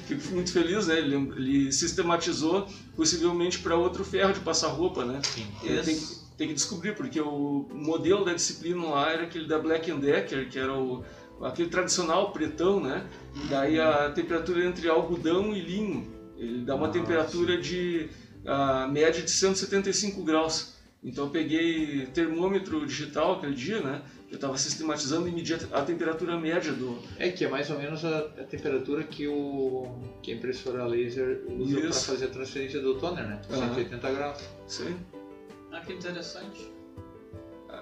[0.07, 0.97] Fico muito feliz, né?
[0.97, 5.19] Ele, ele sistematizou possivelmente para outro ferro de passar roupa, né?
[5.23, 5.45] Sim.
[5.65, 9.59] É, tem, que- tem que descobrir, porque o modelo da disciplina lá era aquele da
[9.59, 11.03] Black Decker, que era o,
[11.41, 13.05] aquele tradicional pretão, né?
[13.35, 18.09] E daí a temperatura entre algodão e linho, ele dá uma Ah, temperatura de
[18.45, 20.72] a média de 175 graus.
[21.03, 24.01] Então eu peguei termômetro digital aquele dia, né?
[24.31, 26.97] Eu estava sistematizando e media a temperatura média do.
[27.19, 31.43] É que é mais ou menos a, a temperatura que, o, que a impressora laser
[31.49, 33.41] usa para fazer a transferência do toner, né?
[33.51, 33.75] Aham.
[33.75, 34.39] 180 graus.
[34.67, 34.95] Isso aí.
[35.71, 36.71] Ah, que interessante.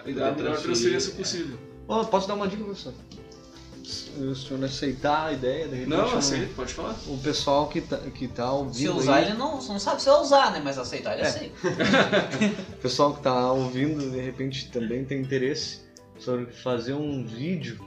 [0.05, 1.15] E dá a melhor transferência é.
[1.15, 1.57] possível.
[1.87, 2.93] Ó, posso dar uma dica, professor?
[3.91, 6.95] Se o senhor aceitar a ideia, de repente, Não, o- aceito, pode falar.
[7.07, 10.09] o pessoal que tá, que tá ouvindo Se usar, aí, ele não, não sabe se
[10.09, 10.61] vai usar, né?
[10.63, 11.27] Mas aceitar, ele É.
[11.27, 11.55] aceita.
[12.73, 15.81] o pessoal que tá ouvindo, de repente, também tem interesse
[16.19, 17.79] sobre fazer um vídeo,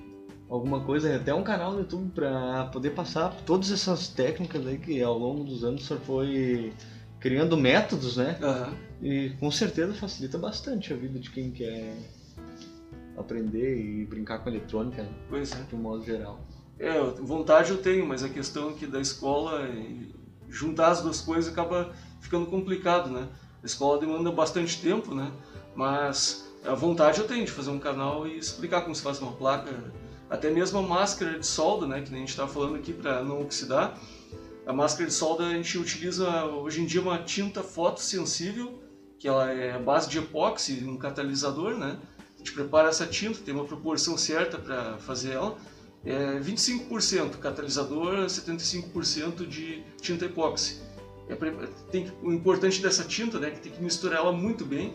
[0.51, 5.01] alguma coisa, até um canal no YouTube pra poder passar todas essas técnicas aí que
[5.03, 6.73] ao longo dos anos o senhor foi
[7.21, 8.37] criando métodos, né?
[8.43, 8.75] Aham.
[9.03, 11.95] E com certeza facilita bastante a vida de quem quer
[13.17, 15.13] aprender e brincar com eletrônica, né?
[15.29, 15.63] Pois é.
[15.63, 16.41] de um modo geral.
[16.79, 19.69] É, vontade eu tenho, mas a questão é que da escola,
[20.49, 23.29] juntar as duas coisas acaba ficando complicado, né?
[23.63, 25.31] A escola demanda bastante tempo, né?
[25.75, 29.33] Mas a vontade eu tenho de fazer um canal e explicar como se faz uma
[29.33, 29.71] placa,
[30.29, 32.03] até mesmo a máscara de solda, né?
[32.03, 33.99] Que nem a gente estava falando aqui para não oxidar.
[34.67, 38.83] A máscara de solda a gente utiliza hoje em dia uma tinta fotossensível,
[39.19, 41.99] que ela é a base de epóxi, um catalisador, né?
[42.45, 45.57] Gente prepara essa tinta, tem uma proporção certa para fazer ela.
[46.05, 50.83] É 25% catalisador, 75% de tinta epóxi.
[51.27, 51.35] É
[51.91, 54.95] tem, o importante dessa tinta né, é que tem que misturar ela muito bem,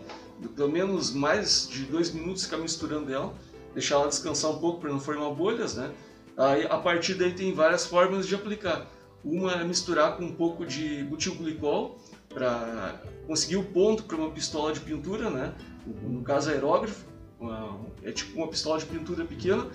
[0.54, 3.34] pelo menos mais de dois minutos ficar misturando ela,
[3.74, 5.74] deixar ela descansar um pouco para não formar bolhas.
[5.74, 5.90] Né?
[6.36, 8.86] Aí, a partir daí tem várias formas de aplicar.
[9.24, 14.72] Uma é misturar com um pouco de butilglicol para conseguir o ponto para uma pistola
[14.72, 15.52] de pintura, né?
[15.84, 17.09] no caso aerógrafo,
[17.40, 19.66] uma- é tipo uma pistola de pintura pequena,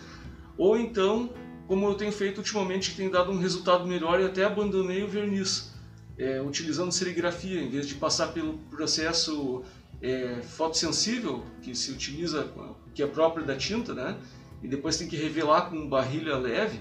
[0.57, 1.29] ou então,
[1.67, 5.07] como eu tenho feito ultimamente, que tem dado um resultado melhor e até abandonei o
[5.07, 5.73] verniz,
[6.17, 9.63] é, utilizando serigrafia, em vez de passar pelo processo
[10.01, 12.47] é, fotossensível, que se utiliza,
[12.93, 14.17] que é próprio da tinta, né?
[14.61, 16.79] E depois tem que revelar com barrilha leve.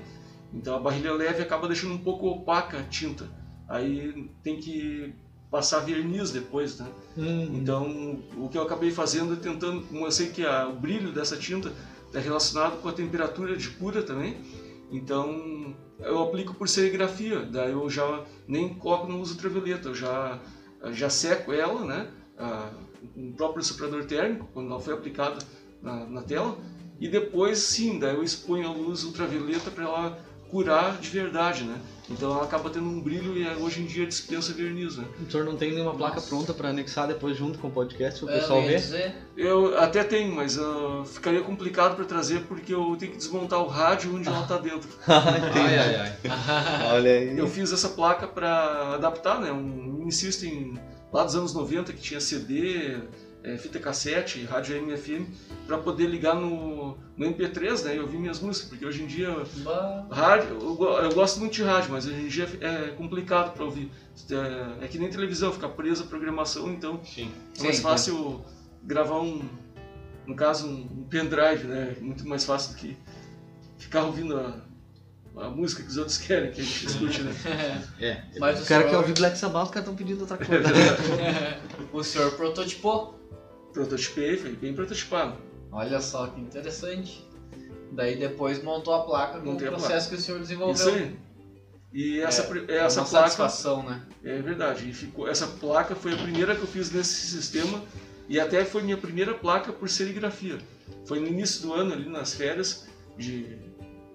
[0.52, 3.28] Então a barrilha leve acaba deixando um pouco opaca a tinta.
[3.68, 5.14] Aí tem que
[5.54, 6.88] passar verniz depois, né?
[7.16, 7.48] Hum.
[7.54, 11.12] Então, o que eu acabei fazendo é tentando, como eu sei que a, o brilho
[11.12, 11.72] dessa tinta
[12.08, 14.36] está relacionado com a temperatura de cura também,
[14.90, 20.40] então eu aplico por serigrafia, daí eu já nem coloco no uso ultravioleta, eu já,
[20.90, 22.08] já seco ela, né?
[22.36, 22.72] Ah,
[23.16, 25.38] um próprio soprador térmico, quando ela foi aplicada
[25.80, 26.58] na, na tela,
[26.98, 30.18] e depois sim, daí eu exponho a luz ultravioleta para ela
[30.54, 31.80] curar de verdade, né?
[32.08, 35.04] Então ela acaba tendo um brilho e hoje em dia dispensa verniz, né?
[35.26, 36.28] O senhor não tem nenhuma placa Nossa.
[36.28, 38.76] pronta pra anexar depois junto com o podcast pro É, pessoal eu ver?
[38.76, 43.58] dizer, Eu até tenho, mas ah, ficaria complicado para trazer porque eu tenho que desmontar
[43.60, 44.88] o rádio onde ela está dentro.
[45.08, 46.12] Ai, ai, ai.
[46.94, 47.36] Olha aí.
[47.36, 49.50] Eu fiz essa placa para adaptar, né?
[49.50, 49.62] Um
[49.98, 50.74] mini system
[51.12, 52.98] lá dos anos 90 que tinha CD,
[53.44, 55.28] é, fita cassete, rádio AM FM,
[55.66, 57.96] para poder ligar no, no MP3, né?
[57.96, 61.62] E ouvir minhas músicas, porque hoje em dia bah, rádio, eu, eu gosto muito de
[61.62, 63.90] rádio, mas hoje em dia é complicado para ouvir.
[64.30, 67.30] É, é que nem televisão, fica presa a programação, então Sim.
[67.58, 68.44] é mais Sim, fácil
[68.82, 69.42] gravar um,
[70.26, 71.96] no caso, um, um pendrive, né?
[72.00, 72.96] Muito mais fácil do que
[73.76, 74.64] ficar ouvindo a,
[75.36, 77.34] a música que os outros querem que a gente escute, né?
[78.00, 78.22] É.
[78.38, 80.64] mas o, O cara senhor, quer ouvir Black Sabbath, os caras estão pedindo outra coisa.
[81.92, 83.23] o senhor prototipou.
[83.74, 85.36] Prototipei, foi bem prototipado.
[85.70, 87.28] Olha só que interessante.
[87.92, 90.74] Daí depois montou a placa com o processo que o senhor desenvolveu.
[90.74, 91.16] Isso aí.
[91.92, 93.28] E essa, É, é essa uma placa.
[93.28, 94.02] satisfação, né?
[94.24, 94.88] É verdade.
[94.88, 97.82] E ficou, essa placa foi a primeira que eu fiz nesse sistema
[98.28, 100.58] e até foi minha primeira placa por serigrafia.
[101.06, 103.58] Foi no início do ano, ali nas férias de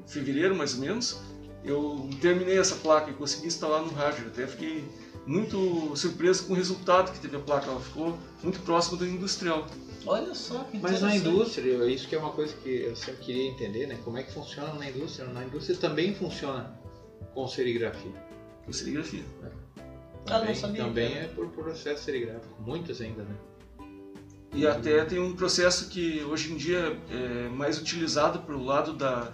[0.08, 1.22] fevereiro mais ou menos.
[1.64, 4.28] Eu terminei essa placa e consegui instalar no rádio.
[4.28, 4.84] Até fiquei
[5.26, 7.70] muito surpreso com o resultado que teve a placa.
[7.70, 9.68] Ela ficou muito próxima do industrial.
[10.06, 13.48] Olha só que Mas na indústria, isso que é uma coisa que eu sempre queria
[13.48, 14.00] entender, né?
[14.04, 15.28] Como é que funciona na indústria?
[15.28, 16.80] Na indústria também funciona
[17.34, 18.12] com serigrafia.
[18.66, 19.24] Com serigrafia.
[19.42, 19.50] Ah,
[20.24, 20.84] não Também, sabia.
[20.84, 22.62] também é por processo serigráfico.
[22.62, 23.36] Muitas ainda, né?
[24.54, 29.32] E até tem um processo que hoje em dia é mais utilizado pelo lado da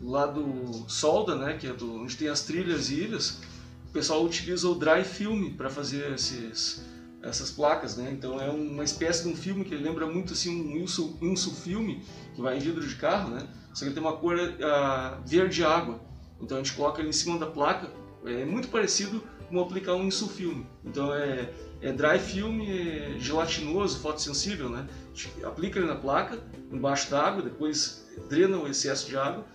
[0.00, 3.40] do lado solda, né, que é do, onde tem as trilhas e ilhas.
[3.88, 6.84] O pessoal utiliza o dry film para fazer esses,
[7.22, 8.10] essas placas, né?
[8.12, 12.02] Então é uma espécie de um filme que lembra muito assim um insul, insulfilme
[12.34, 13.48] que vai em vidro de carro, né?
[13.72, 16.00] Só que ele tem uma cor ah, verde água.
[16.40, 17.90] Então a gente coloca ele em cima da placa.
[18.24, 20.66] É muito parecido com aplicar um insulfilme.
[20.84, 24.86] Então é é dry film é gelatinoso, fotossensível, né?
[24.90, 26.38] A gente aplica ele na placa,
[26.72, 29.46] embaixo d'água, depois drena o excesso de água,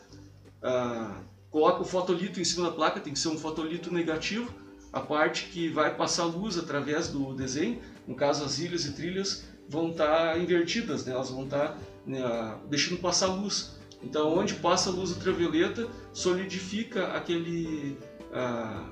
[0.61, 1.21] ah,
[1.53, 4.51] coloca o fotolito em cima da placa, tem que ser um fotolito negativo,
[4.91, 9.45] a parte que vai passar luz através do desenho, no caso as ilhas e trilhas
[9.69, 11.13] vão estar invertidas, né?
[11.13, 13.75] elas vão estar né, deixando passar luz.
[14.01, 17.99] Então onde passa a luz ultravioleta solidifica aquele
[18.33, 18.89] ah,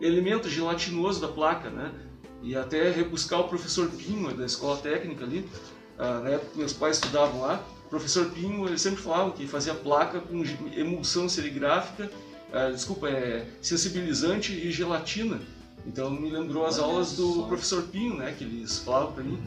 [0.00, 1.94] elemento gelatinoso da placa, né?
[2.42, 5.48] e até rebuscar o professor Pinho da escola técnica ali,
[5.96, 9.74] ah, na época que meus pais estudavam lá, professor Pinho ele sempre falava que fazia
[9.74, 10.42] placa com
[10.74, 12.10] emulsão serigráfica,
[12.52, 15.40] ah, desculpa, é sensibilizante e gelatina.
[15.86, 17.42] Então me lembrou as Olha aulas do só.
[17.46, 19.38] professor Pinho, né, que eles falavam para mim.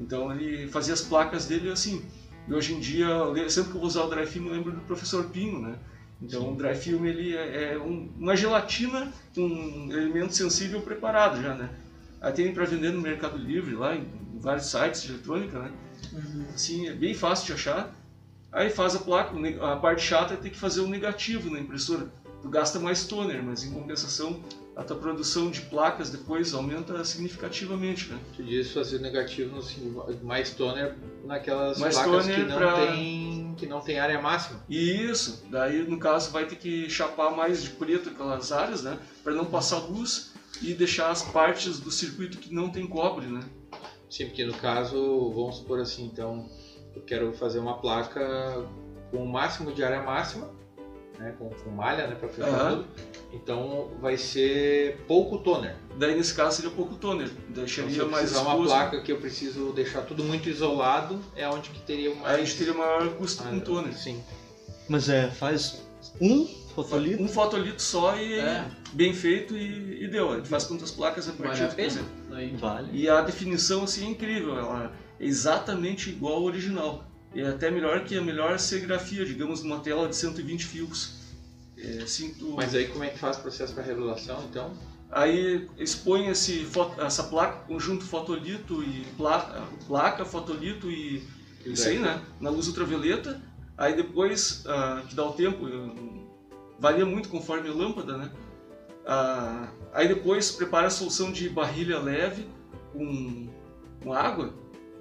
[0.00, 2.02] Então ele fazia as placas dele assim.
[2.48, 3.06] E hoje em dia,
[3.48, 5.76] sempre que eu vou usar o dry film, eu lembro do professor Pinho, né?
[6.20, 11.40] Então o dry film ele é é um- uma gelatina com um elemento sensível preparado
[11.40, 11.70] já, né?
[12.20, 14.00] Aí tem para vender no Mercado Livre, lá em,
[14.34, 15.70] em vários sites de eletrônica, né?
[16.54, 17.94] Assim, é bem fácil de achar.
[18.50, 22.06] Aí faz a placa, a parte chata é ter que fazer o negativo na impressora.
[22.42, 24.42] Tu gasta mais toner, mas em compensação
[24.74, 28.18] a tua produção de placas depois aumenta significativamente, né?
[28.36, 30.94] Tu diz fazer negativo assim, mais toner
[31.24, 34.60] naquelas Mais placas que não, pra- tem, que não tem área máxima.
[34.68, 38.98] Isso, daí no caso vai ter que chapar mais de preto aquelas áreas, né?
[39.22, 43.40] Para não passar luz e deixar as partes do circuito que não tem cobre, né?
[44.12, 46.46] Sim, porque no caso, vamos supor assim, então,
[46.94, 48.62] eu quero fazer uma placa
[49.10, 50.50] com o máximo de área máxima,
[51.18, 52.76] né, com, com malha, né, para fechar Aham.
[52.76, 52.86] tudo.
[53.32, 55.74] Então vai ser pouco toner.
[55.96, 59.16] Daí nesse caso seria pouco toner, Então, se deixaria eu mais uma placa que eu
[59.16, 62.28] preciso deixar tudo muito isolado, é onde que teria uma...
[62.28, 63.94] Aí a gente teria maior custo Ah, com toner.
[63.94, 64.22] Sim.
[64.90, 65.82] Mas é, faz
[66.20, 67.22] um fotolito.
[67.22, 68.64] Um fotolito só e É.
[68.92, 70.32] bem feito e, e deu.
[70.32, 71.88] A gente faz quantas placas a Vale partir a do pena?
[71.88, 72.10] exemplo.
[72.32, 72.88] Aí, Vale.
[72.92, 77.04] E a definição assim é incrível, ela é exatamente igual ao original.
[77.34, 81.14] É até melhor que a melhor serigrafia, digamos, numa tela de 120 fios.
[81.78, 84.72] É, assim, tu- Mas aí como é que faz o processo para regulação, então?
[85.10, 86.66] Aí expõe esse,
[86.98, 91.22] essa placa, conjunto fotolito e placa, placa fotolito e
[91.66, 92.20] isso aí, né?
[92.40, 93.40] Na luz ultravioleta.
[93.76, 95.66] Aí depois, ah, que dá o tempo,
[96.78, 98.30] varia muito conforme a lâmpada, né?
[99.06, 102.46] Ah, aí depois prepara a solução de barrilha leve
[102.92, 103.48] com,
[104.02, 104.54] com água,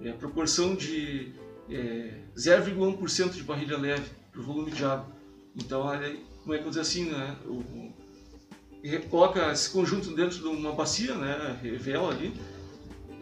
[0.04, 1.34] é, proporção de
[1.70, 5.06] é, 0,1% de barrilha leve para o volume de água.
[5.56, 7.36] Então, aí, como é que eu dizer assim, né?
[7.46, 7.94] O, o-
[9.10, 11.60] coloca esse conjunto dentro de uma bacia, né?
[11.62, 12.34] Revela ali.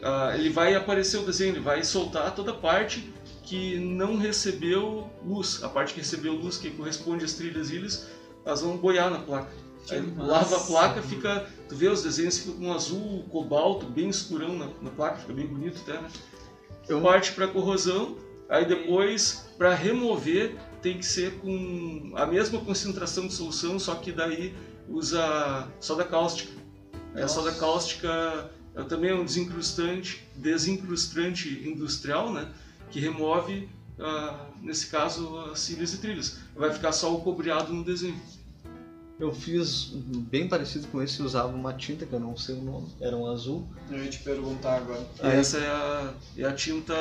[0.02, 3.12] Ah, ele vai aparecer o desenho, ele vai soltar toda parte
[3.50, 5.64] que não recebeu luz.
[5.64, 8.06] A parte que recebeu luz, que corresponde às trilhas ilhas,
[8.46, 9.52] elas vão boiar na placa.
[9.88, 11.50] Que Aí lava a placa, fica.
[11.68, 15.34] Tu vê os desenhos ficam com um azul, cobalto, bem escurão na, na placa, fica
[15.34, 16.10] bem bonito até, né?
[16.88, 23.26] Eu- Parte para corrosão, aí depois para remover tem que ser com a mesma concentração
[23.28, 24.54] de solução, só que daí
[24.88, 26.52] usa soda cáustica.
[27.16, 27.34] A Nossa.
[27.34, 32.48] soda cáustica é também é um desincrustante, desincrustante industrial, né?
[32.91, 36.38] Que remove, ah, nesse caso, as cílias e trilhas.
[36.56, 38.19] Vai ficar só o cobreado no desenho.
[39.19, 39.91] Eu fiz
[40.32, 43.28] bem parecido com esse, usava uma tinta que eu não sei o nome, era um
[43.30, 43.67] azul.
[43.91, 45.06] Eu ia te perguntar agora.
[45.21, 46.93] E essa é a, é a tinta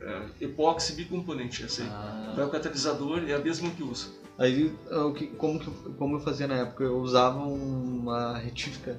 [0.00, 1.88] é, epóxi bicomponente, essa aí.
[1.90, 4.08] Ah, Vai o catalisador, é a mesma que usa.
[4.38, 8.98] Aí, o que- como, que, como eu fazia na época, eu usava uma retífica,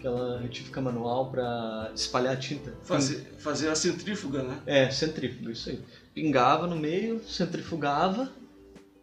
[0.00, 2.74] aquela retífica manual para espalhar a tinta.
[2.82, 4.60] Fazer, fazer a centrífuga, né?
[4.66, 5.84] É, centrífuga, isso aí.
[6.14, 8.32] Pingava no meio, centrifugava,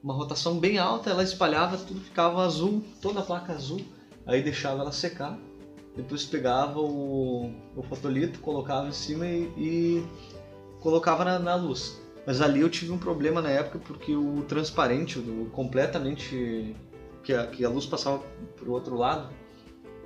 [0.03, 3.79] uma rotação bem alta, ela espalhava, tudo ficava azul, toda a placa azul.
[4.25, 5.39] Aí deixava ela secar,
[5.95, 10.07] depois pegava o, o fotolito, colocava em cima e, e
[10.81, 12.01] colocava na, na luz.
[12.25, 16.75] Mas ali eu tive um problema na época porque o transparente, o completamente
[17.23, 18.21] que a, que a luz passava
[18.57, 19.29] pro outro lado,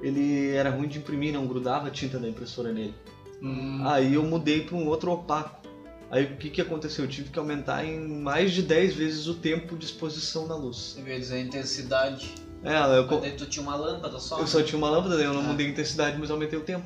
[0.02, 2.94] ele era ruim de imprimir, não grudava a tinta da impressora nele.
[3.42, 5.62] Hum, Aí eu mudei para um outro opaco.
[6.10, 7.06] Aí o que, que aconteceu?
[7.06, 10.96] Eu tive que aumentar em mais de 10 vezes o tempo de exposição na luz.
[11.00, 14.36] em vez dizer intensidade, É, eu, mas daí tu tinha uma lâmpada só.
[14.36, 14.48] eu né?
[14.48, 15.46] só tinha uma lâmpada, daí eu não Ah.
[15.46, 16.86] mudei a intensidade, mas aumentei o tempo.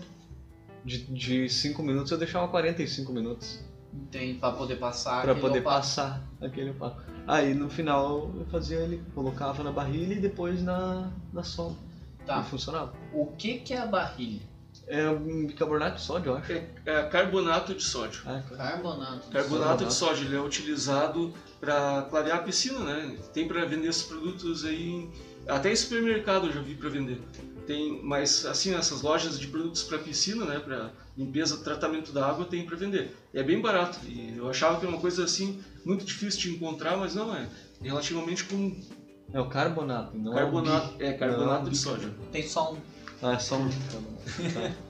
[0.86, 3.60] De 5 minutos eu deixava 45 minutos
[4.12, 5.22] Tem pra poder passar.
[5.24, 5.76] aquele poder opaco.
[5.78, 7.02] passar aquele opaco.
[7.28, 11.78] Aí no final eu fazia ele, colocava na barrilha e depois na, na sombra.
[12.26, 12.42] Tá.
[12.42, 12.94] E funcionava.
[13.14, 14.42] O que que é a barrilha?
[14.88, 16.52] É um bicarbonato de sódio, eu acho.
[16.52, 18.22] é, é carbonato de sódio.
[18.26, 18.56] Ah, tá.
[18.56, 19.30] Carbonato.
[19.32, 23.18] Carbonato de sódio, ele é utilizado para clarear a piscina, né?
[23.34, 25.12] Tem para vender esses produtos aí, em-
[25.48, 27.20] até em supermercado eu já vi para vender.
[27.66, 32.46] Tem, mas assim, essas lojas de produtos para piscina, né, para limpeza, tratamento da água,
[32.46, 33.16] tem para vender.
[33.34, 34.00] E é bem barato.
[34.06, 37.48] E eu achava que era uma coisa assim muito difícil de encontrar, mas não é.
[37.82, 38.80] Relativamente comum.
[39.34, 41.04] É o carbonato, não Carbonato, é o bi.
[41.06, 42.14] é carbonato Não, de sódio.
[42.32, 42.78] Tem só um.
[43.22, 44.76] Ah, é só um bicarbonato.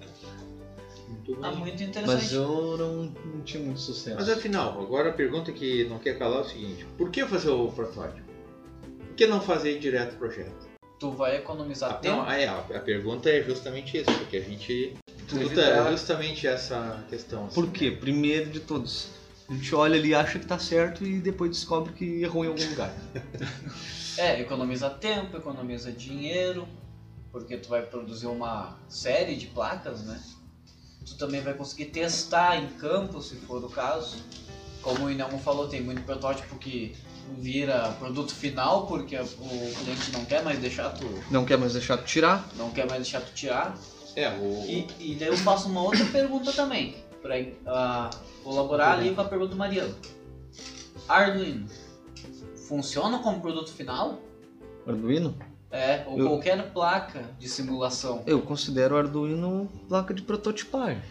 [1.07, 1.11] Tá.
[1.27, 2.33] Muito Ah, muito Mas interessante.
[2.33, 4.15] eu não, não tinha muito sucesso.
[4.17, 7.49] Mas afinal, agora a pergunta que não quer calar é o seguinte: por que fazer
[7.49, 8.27] o protótipo?
[9.07, 10.67] Por que não fazer direto o projeto?
[10.99, 12.15] Tu vai economizar Ah, tempo.
[12.17, 14.95] não, é, a, pergunta é justamente isso, porque a gente
[15.31, 17.45] luta Evitar- justamente essa questão.
[17.45, 17.91] assim, Por quê?
[17.91, 19.07] Primeiro de todos.
[19.49, 22.69] A gente olha ali, acha que tá certo e depois descobre que errou em algum
[22.69, 22.91] lugar.
[24.17, 26.67] É, economiza tempo, economiza dinheiro,
[27.31, 30.21] porque tu vai produzir uma série de placas, né?
[31.05, 34.17] Tu também vai conseguir testar em campo, se for o caso.
[34.81, 36.95] Como o Inelmo falou, tem muito protótipo que
[37.39, 39.25] vira produto final, porque o
[39.83, 42.47] cliente não quer mais deixar tu, Não quer mais deixar tu tirar?
[42.55, 43.77] não quer mais deixar tu tirar.
[44.15, 48.09] É, o, E, e daí eu faço uma outra pergunta também, para
[48.43, 49.93] colaborar ali com a pergunta do Mariano.
[51.07, 51.67] Arduino,
[52.67, 54.19] funciona como produto final?
[54.85, 55.35] Arduino?
[55.71, 58.23] É, ou Eu- qualquer placa de simulação.
[58.25, 61.01] Eu considero o Arduino placa de prototipagem.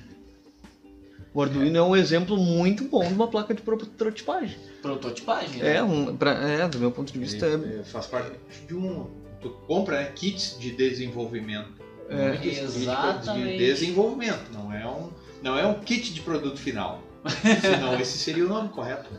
[1.32, 1.82] O Arduino é.
[1.82, 4.56] um exemplo muito bom de uma placa de prototipagem.
[4.80, 5.76] Prototipagem, né?
[5.76, 8.30] É, um, pra, é do meu ponto de vista, é, eh, faz parte
[8.68, 9.10] de um.
[9.40, 11.72] Tu compra né, kits de desenvolvimento.
[12.08, 12.36] É.
[12.36, 13.48] Kit de- Exatamente.
[13.48, 15.10] De desenvolvimento, não é um,
[15.42, 17.02] não é um kit de produto final.
[17.60, 19.10] Senão esse seria o nome correto.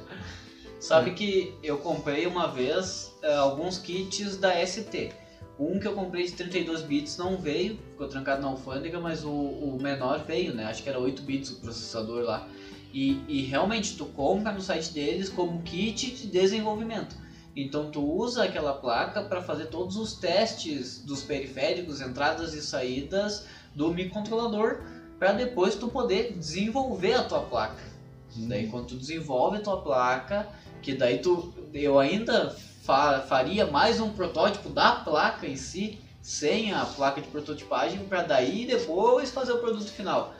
[0.86, 5.11] Sabe que eu comprei uma vez eh, alguns kits da ST.
[5.59, 9.31] Um que eu comprei de 32 bits não veio, ficou trancado na alfândega, mas o,
[9.31, 10.65] o menor veio, né?
[10.65, 12.47] Acho que era 8 bits o processador lá.
[12.93, 17.15] E, e realmente tu compra no site deles como kit de desenvolvimento.
[17.55, 23.47] Então tu usa aquela placa para fazer todos os testes dos periféricos, entradas e saídas
[23.73, 24.83] do microcontrolador,
[25.17, 27.95] para depois tu poder desenvolver a tua placa.
[28.36, 30.47] Daí quando tu desenvolve a tua placa,
[30.82, 36.73] que daí tu eu ainda fa- faria mais um protótipo da placa em si, sem
[36.73, 40.34] a placa de prototipagem para daí depois fazer o produto final.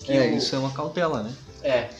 [0.00, 1.34] Que É, o- isso é uma cautela, né?
[1.62, 1.90] É.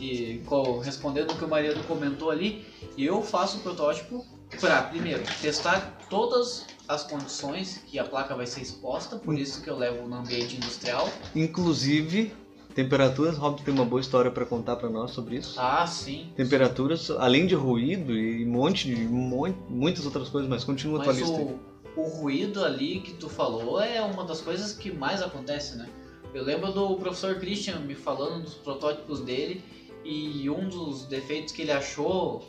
[0.00, 0.42] E
[0.82, 2.66] respondendo o que o Mariano comentou ali,
[2.98, 4.24] eu faço o protótipo
[4.60, 9.70] para, primeiro, testar todas as condições que a placa vai ser exposta, por isso que
[9.70, 11.08] eu levo no ambiente industrial.
[11.34, 12.34] Inclusive,
[12.74, 15.58] temperaturas, Rob tem uma boa história para contar para nós sobre isso.
[15.60, 16.32] Ah, sim.
[16.36, 21.12] Temperaturas, além de ruído e um monte de muitas outras coisas, mas continua a tua
[21.12, 21.40] Mas lista.
[21.40, 21.60] o,
[21.96, 25.88] o ruído ali que tu falou é uma das coisas que mais acontece, né?
[26.34, 29.62] Eu lembro do professor Christian me falando dos protótipos dele
[30.04, 32.42] e um dos defeitos que ele achou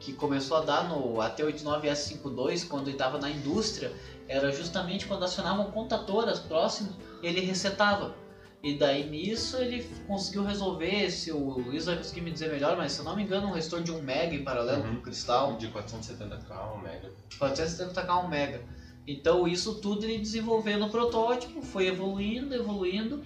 [0.00, 3.92] que começou a dar no AT89S52 quando ele estava na indústria
[4.28, 6.90] era justamente quando acionavam contatoras próximo,
[7.22, 8.14] ele resetava.
[8.66, 12.90] E daí nisso ele conseguiu resolver, se o Luiz vai conseguir me dizer melhor, mas
[12.90, 14.96] se eu não me engano um resistor de 1 mega em paralelo Uhum.
[14.96, 15.56] com cristal.
[15.56, 17.12] De 470k, um mega.
[17.38, 18.64] 470k 1 mega.
[19.06, 23.22] Então isso tudo ele desenvolveu no protótipo, foi evoluindo, evoluindo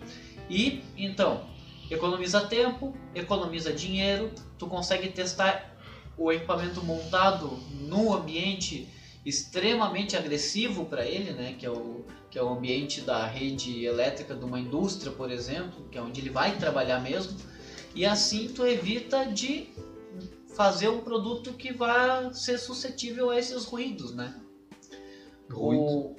[0.51, 1.47] e então
[1.91, 5.74] economiza tempo, economiza dinheiro, tu consegue testar
[6.18, 7.49] o equipamento montado
[7.88, 8.86] no ambiente
[9.24, 14.35] extremamente agressivo para ele, né, que é o que é o ambiente da rede elétrica
[14.35, 17.37] de uma indústria, por exemplo, que é onde ele vai trabalhar mesmo.
[17.95, 19.68] E assim tu evita de
[20.55, 24.41] fazer um produto que vá ser suscetível a esses ruídos, né?
[25.53, 26.14] O,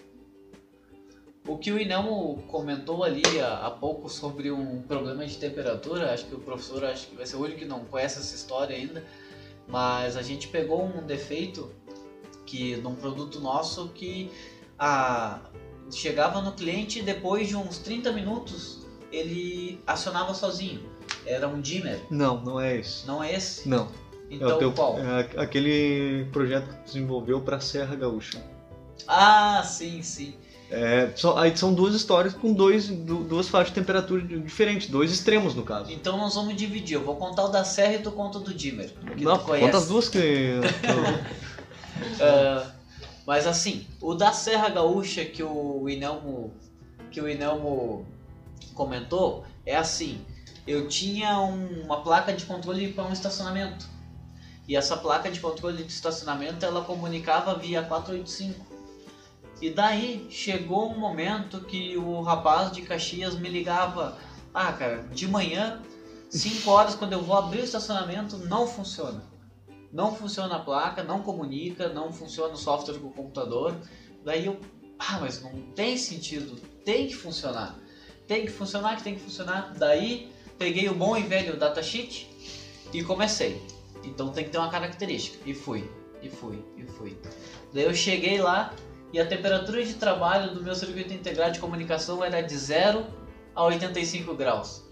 [1.47, 6.26] o que o Inelmo comentou ali há, há pouco sobre um problema de temperatura, acho
[6.26, 9.05] que o professor acho que vai ser o único que não conhece essa história ainda,
[9.68, 11.72] mas a gente pegou um defeito
[12.45, 14.30] que num produto nosso que
[14.78, 15.39] a,
[15.92, 18.80] chegava no cliente e depois de uns 30 minutos
[19.12, 20.82] ele acionava sozinho.
[21.26, 23.06] Era um dimmer, Não, não é isso.
[23.06, 23.68] não é esse?
[23.68, 23.88] Não.
[24.30, 24.98] Então é o teu, qual?
[24.98, 28.42] é aquele projeto que tu desenvolveu para Serra Gaúcha.
[29.08, 30.36] Ah, sim, sim.
[30.70, 34.88] É, só- aí são duas histórias com dois, du- duas faixas de temperatura di- diferentes,
[34.88, 35.92] dois extremos no caso.
[35.92, 36.94] Então nós vamos dividir.
[36.96, 38.89] Eu vou contar o da Serra e tu conta o do Dimmer.
[39.20, 40.20] Não, conta as duas que.
[42.20, 42.72] Ah,
[43.26, 46.53] mas assim, o da Serra Gaúcha que o Inelmo,
[47.11, 48.05] que o Inelmo
[48.74, 50.26] comentou é assim.
[50.65, 53.88] Eu tinha um- uma placa de controle para um estacionamento.
[54.67, 58.65] E essa placa de controle de estacionamento ela comunicava via 485.
[59.61, 64.17] E daí chegou um momento que o rapaz de Caxias me ligava:
[64.53, 65.82] Ah, cara, de manhã,
[66.30, 69.24] 5 horas, quando eu vou abrir o estacionamento, não funciona.
[69.92, 73.76] Não funciona a placa, não comunica, não funciona o software com o computador.
[74.24, 74.60] Daí eu,
[74.98, 77.78] ah, mas não tem sentido, tem que funcionar.
[78.28, 79.74] Tem que funcionar, que tem que funcionar.
[79.78, 82.30] Daí peguei o bom e velho datasheet
[82.94, 83.62] e comecei.
[84.04, 85.38] Então tem que ter uma característica.
[85.46, 85.89] E fui,
[86.22, 87.18] e fui, e fui.
[87.74, 88.74] Daí eu cheguei lá
[89.12, 93.06] e a temperatura de trabalho do meu circuito integrado de comunicação era de 0
[93.54, 94.84] a 85 graus.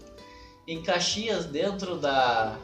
[0.66, 2.58] Em Caxias, dentro da,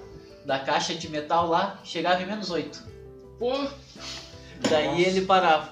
[0.47, 2.83] da caixa de metal lá, chegava em menos 8.
[3.39, 3.53] Pô,
[4.61, 5.01] Daí Nossa.
[5.01, 5.71] ele parava.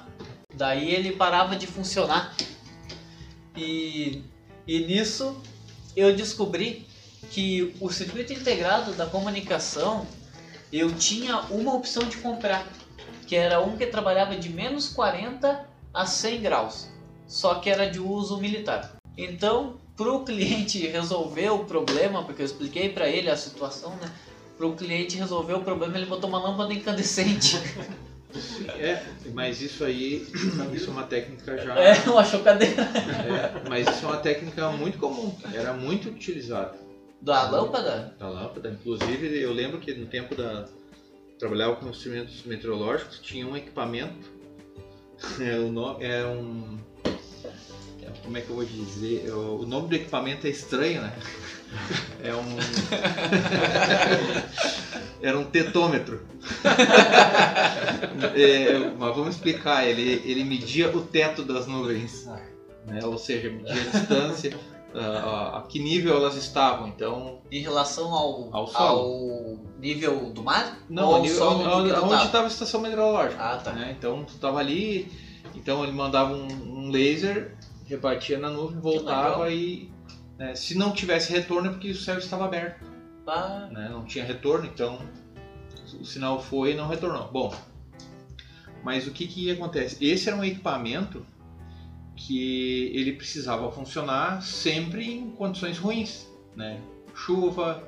[0.53, 2.35] Daí ele parava de funcionar.
[3.57, 4.23] E,
[4.67, 5.41] e nisso
[5.97, 6.87] eu descobri
[7.31, 10.07] que o circuito integrado da comunicação
[10.73, 12.67] eu tinha uma opção de comprar,
[13.27, 16.89] que era um que trabalhava de menos 40 a 100 graus,
[17.29, 18.97] só que era de uso militar.
[19.17, 24.13] Então, para o cliente resolver o problema, porque eu expliquei para ele a situação, né?
[24.57, 27.57] Para o cliente resolver o problema, ele botou uma lâmpada incandescente.
[28.79, 29.03] é,
[29.33, 30.27] mas isso aí,
[30.73, 31.75] isso é uma técnica já.
[31.79, 32.83] É, uma chocadeira.
[32.83, 36.79] é, mas isso é uma técnica muito comum, era muito utilizada.
[37.21, 38.15] Da lâmpada?
[38.19, 38.69] da lâmpada.
[38.69, 40.69] Inclusive, eu lembro que no tempo da.
[41.39, 44.33] Trabalhava com instrumentos meteorológicos, tinha um equipamento.
[45.41, 46.77] É, o nome é um.
[48.25, 49.31] Como é que eu vou dizer?
[49.33, 51.13] O o nome do equipamento é estranho, né?
[52.23, 52.57] É um.
[55.23, 56.23] Era um tetômetro.
[58.37, 62.27] É, mas vamos explicar, ele, ele media o teto das nuvens.
[62.87, 63.05] Né?
[63.05, 64.57] Ou seja, media a distância,
[64.95, 66.89] a, a- a que nível elas estavam.
[66.89, 70.79] Então, Em relação ao, Ao ao nível do mar?
[70.89, 72.25] Não, Ou ao ali, solo que tu onde tava?
[72.25, 73.43] estava a estação meteorológica.
[73.43, 73.73] Ah, tá.
[73.73, 73.95] né?
[73.99, 75.11] Então tu tava ali,
[75.55, 77.55] então ele mandava um, um laser,
[77.85, 79.91] repartia na nuvem, voltava e
[80.39, 82.85] né, se não tivesse retorno é porque o céu estava aberto,
[83.27, 83.89] Ah, né?
[83.89, 84.99] não tinha retorno, então
[86.01, 87.31] o sinal foi e não retornou.
[87.31, 87.55] Bom,
[88.83, 90.05] mas o que que acontece?
[90.05, 91.25] Esse era um equipamento
[92.17, 96.27] que ele precisava funcionar sempre em condições ruins,
[96.57, 96.81] né?
[97.15, 97.87] Chuva,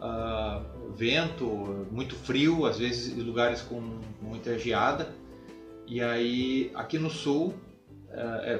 [0.00, 0.62] ah,
[0.96, 1.46] vento,
[1.90, 5.14] muito frio, às vezes em lugares com muita geada.
[5.86, 7.54] E aí, aqui no sul,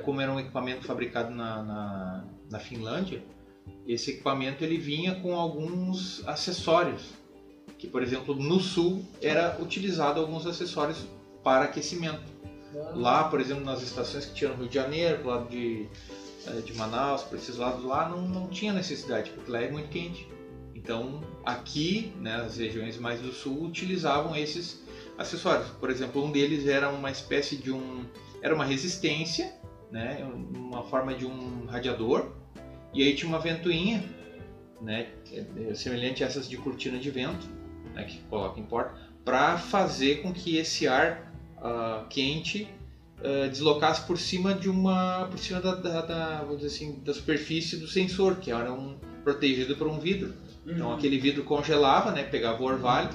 [0.05, 3.23] como era um equipamento fabricado na, na, na Finlândia,
[3.87, 7.03] esse equipamento ele vinha com alguns acessórios,
[7.79, 11.07] que por exemplo no sul era utilizado alguns acessórios
[11.43, 12.39] para aquecimento.
[12.95, 15.89] Lá, por exemplo, nas estações que tinha no Rio de Janeiro, pro lado de,
[16.47, 19.89] eh, de Manaus, para esses lados lá, não, não tinha necessidade, porque lá é muito
[19.89, 20.29] quente.
[20.75, 24.83] Então, aqui, né, as regiões mais do sul utilizavam esses
[25.17, 25.69] acessórios.
[25.81, 28.05] Por exemplo, um deles era uma espécie de um,
[28.43, 29.55] era uma resistência,
[29.91, 30.25] né,
[30.55, 32.31] uma forma de um radiador,
[32.93, 34.03] e aí tinha uma ventoinha,
[34.81, 35.09] né,
[35.71, 37.47] é semelhante a essas de cortina de vento,
[37.95, 42.69] né, que coloca em porta, para fazer com que esse ar uh, quente
[43.19, 47.13] uh, deslocasse por cima de uma, por cima da, da, da, vamos dizer assim, da
[47.13, 50.33] superfície do sensor, que era um protegido por um vidro.
[50.67, 50.95] Então Uhum.
[50.95, 52.23] aquele vidro congelava, né?
[52.25, 53.09] Pegava o orvalho,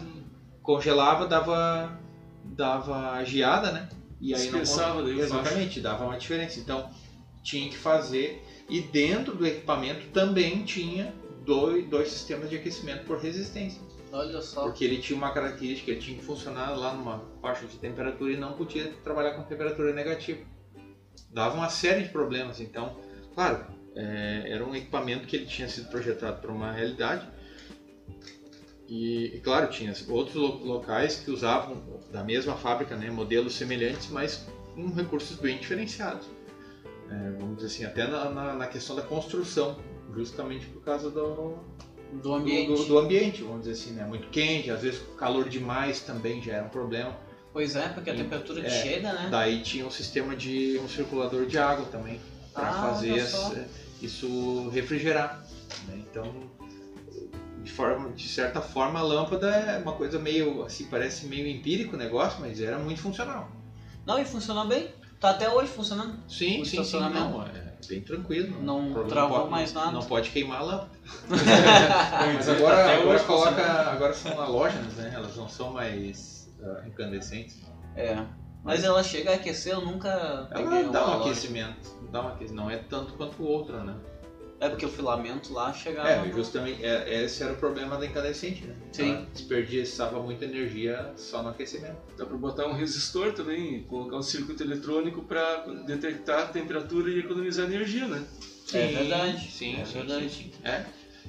[0.61, 1.99] congelava, dava,
[2.43, 3.87] dava geada, né?
[4.23, 6.57] E aí não Dispersava daí Exatamente, dava uma diferença.
[6.57, 6.89] Então
[7.43, 11.13] tinha que fazer e dentro do equipamento também tinha
[11.45, 13.81] dois, dois sistemas de aquecimento por resistência,
[14.13, 14.63] Olha só.
[14.63, 18.37] porque ele tinha uma característica, ele tinha que funcionar lá numa faixa de temperatura e
[18.37, 20.39] não podia trabalhar com temperatura negativa.
[21.29, 22.61] Dava uma série de problemas.
[22.61, 22.97] Então,
[23.35, 27.27] claro, é, era um equipamento que ele tinha sido projetado para uma realidade.
[28.95, 31.81] E, e, claro, tinha outros lo- locais que usavam
[32.11, 36.27] da mesma fábrica, né, modelos semelhantes, mas com recursos bem diferenciados.
[37.09, 39.75] É, vamos dizer assim, até na, na, na questão da construção,
[40.13, 41.55] justamente por causa do,
[42.21, 42.67] Do ambiente.
[42.67, 44.05] do, do ambiente, vamos dizer assim, né?
[44.05, 47.17] Muito quente, às vezes calor demais também já era um problema.
[47.51, 49.27] Pois é, porque a temperatura que É, chega, né?
[49.31, 52.19] Daí tinha um sistema de um circulador de água também
[52.53, 53.53] para Ah, fazer as-
[54.03, 55.43] isso refrigerar.
[55.87, 55.95] né?
[55.97, 56.31] Então,
[57.63, 61.95] de, forma, de certa forma, a lâmpada é uma coisa meio assim, parece meio empírico
[61.95, 63.49] o negócio, mas era muito funcional.
[64.05, 64.89] Não, e funcionou bem.
[65.19, 66.19] Tá até hoje funcionando.
[66.27, 68.61] Sim, O sim, sim, não, é bem tranquilo.
[68.61, 69.91] Não O problema travou pode- mais nada.
[69.91, 70.89] Não pode queimar a lâmpada.
[72.35, 73.81] Mas agora, agora coloca, funciona.
[73.91, 75.11] agora são halógenas, né?
[75.15, 77.61] Elas não são mais ah, incandescentes.
[77.95, 78.21] É.
[78.63, 80.09] Mas ela chega a aquecer, eu nunca
[80.51, 81.29] Ela dá um loja.
[81.31, 82.55] aquecimento, dá um aquecimento.
[82.55, 83.95] Não é tanto quanto o outro, né?
[84.63, 86.07] É porque o filamento lá chegava.
[86.09, 88.73] É, justamente é, esse era o problema da incandescente, né?
[88.93, 89.09] Sim.
[89.11, 91.97] Ela desperdiçava muita energia só no aquecimento.
[92.17, 97.19] Dá para botar um resistor também, colocar um circuito eletrônico para detectar a temperatura e
[97.19, 98.23] economizar energia, né?
[98.73, 99.51] É verdade.
[99.51, 100.29] Sim, é sim, verdade.
[100.29, 100.51] sim, sim.
[100.63, 100.81] É.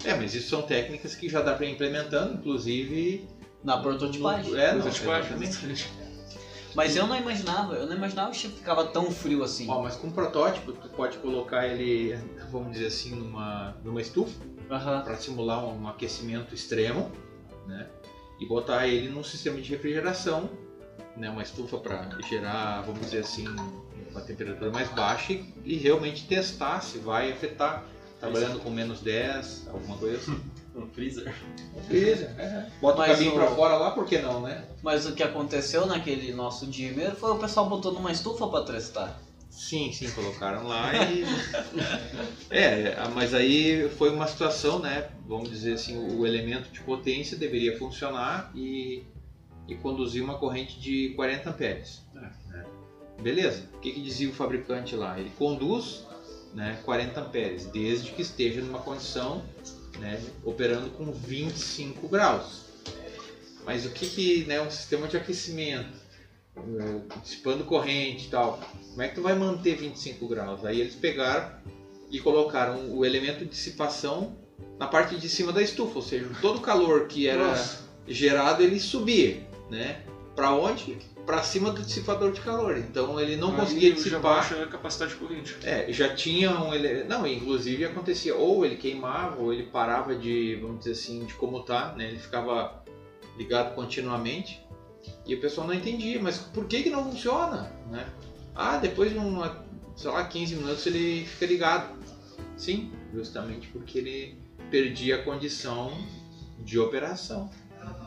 [0.05, 3.21] é, mas isso são técnicas que já dá para ir implementando, inclusive.
[3.65, 4.53] Na prototipagem.
[4.53, 5.91] no- É, não, Prototipagem, exatamente.
[6.75, 9.69] Mas eu não imaginava, eu não imaginava que ficava tão frio assim.
[9.69, 12.19] Ó, mas com protótipo, tu pode colocar ele,
[12.51, 14.35] vamos dizer assim, numa, numa estufa.
[14.69, 17.13] Para simular um aquecimento extremo,
[17.67, 17.87] né?
[18.41, 20.51] E botar ele num sistema de refrigeração,
[21.17, 21.31] né?
[21.31, 23.47] Uma estufa para gerar, vamos dizer assim,
[24.11, 27.85] uma temperatura mais baixa e, e realmente testar se vai afetar.
[28.19, 30.41] Trabalhando com menos 10, alguma coisa assim.
[30.75, 31.33] Um freezer.
[31.87, 32.69] Freezer, é.
[32.81, 34.65] Bota Mas o cabinho o- para fora lá, por que não, né?
[34.83, 39.21] Mas o que aconteceu naquele nosso dimmer foi o pessoal botou numa estufa pra testar.
[39.49, 41.25] Sim, sim, colocaram lá e.
[42.51, 45.09] é, mas aí foi uma situação, né?
[45.27, 49.05] Vamos dizer assim, o elemento de potência deveria funcionar e,
[49.69, 52.03] e conduzir uma corrente de 40 amperes.
[52.13, 52.31] né?
[53.23, 55.19] Beleza, o que, que dizia o fabricante lá?
[55.19, 56.05] Ele conduz
[56.53, 59.43] né, 40 amperes, desde que esteja numa condição
[59.99, 62.65] né, operando com 25 graus.
[63.65, 65.97] Mas o que, que né, um sistema de aquecimento,
[67.23, 70.65] dissipando corrente e tal, como é que tu vai manter 25 graus?
[70.65, 71.51] Aí eles pegaram
[72.11, 74.37] e colocaram o elemento de dissipação
[74.79, 77.83] na parte de cima da estufa, ou seja, todo o calor que era Nossa.
[78.07, 80.03] gerado ele subia, né?
[80.35, 80.99] Para onde?
[81.27, 82.77] Para cima do dissipador de calor.
[82.77, 84.21] Então ele não Aí conseguia já dissipar.
[84.21, 85.57] baixa a capacidade de corrente.
[85.63, 87.05] É, já tinha um ele...
[87.05, 91.97] não, inclusive acontecia ou ele queimava ou ele parava de, vamos dizer assim, de comutar,
[91.97, 92.09] né?
[92.09, 92.83] Ele ficava
[93.39, 94.63] ligado continuamente
[95.27, 98.07] e o pessoal não entendia, mas por que que não funciona, né?
[98.55, 99.65] Ah, depois de uma,
[99.97, 101.97] sei lá, 15 minutos ele fica ligado.
[102.57, 104.39] Sim, justamente porque ele
[104.71, 105.93] perdia a condição
[106.59, 107.51] de operação.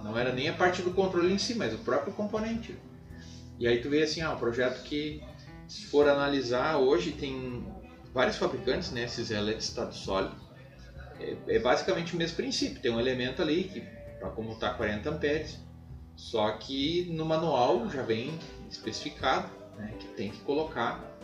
[0.03, 2.75] Não era nem a parte do controle em si, mas o próprio componente.
[3.59, 5.23] E aí tu vê assim, ah, um projeto que
[5.67, 7.65] se for analisar hoje tem
[8.13, 10.35] vários fabricantes, né, esses de estado sólido.
[11.19, 13.81] É, é basicamente o mesmo princípio, tem um elemento ali que
[14.19, 15.59] para comutar 40 amperes,
[16.15, 18.37] só que no manual já vem
[18.69, 21.17] especificado né, que tem que colocar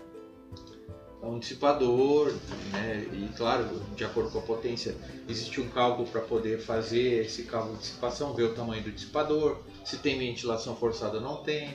[1.21, 2.33] um dissipador,
[2.73, 4.93] né, e claro, de acordo com a potência,
[5.27, 9.61] existe um cálculo para poder fazer esse cálculo de dissipação, ver o tamanho do dissipador,
[9.85, 11.73] se tem ventilação forçada ou não tem.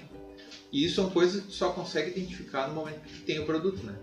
[0.71, 3.85] E isso são coisas que tu só consegue identificar no momento que tem o produto,
[3.85, 3.97] né?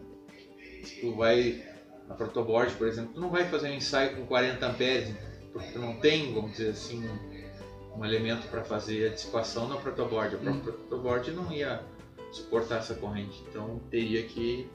[0.84, 1.63] Se tu vai
[2.07, 5.16] na protoboard, por exemplo, tu não vai fazer um ensaio com 40 amperes,
[5.51, 9.78] porque tu não tem, vamos dizer assim, um, um elemento para fazer a dissipação na
[9.78, 10.36] protoboard.
[10.36, 11.84] A própria protoboard não ia
[12.32, 14.70] suportar essa corrente, então teria que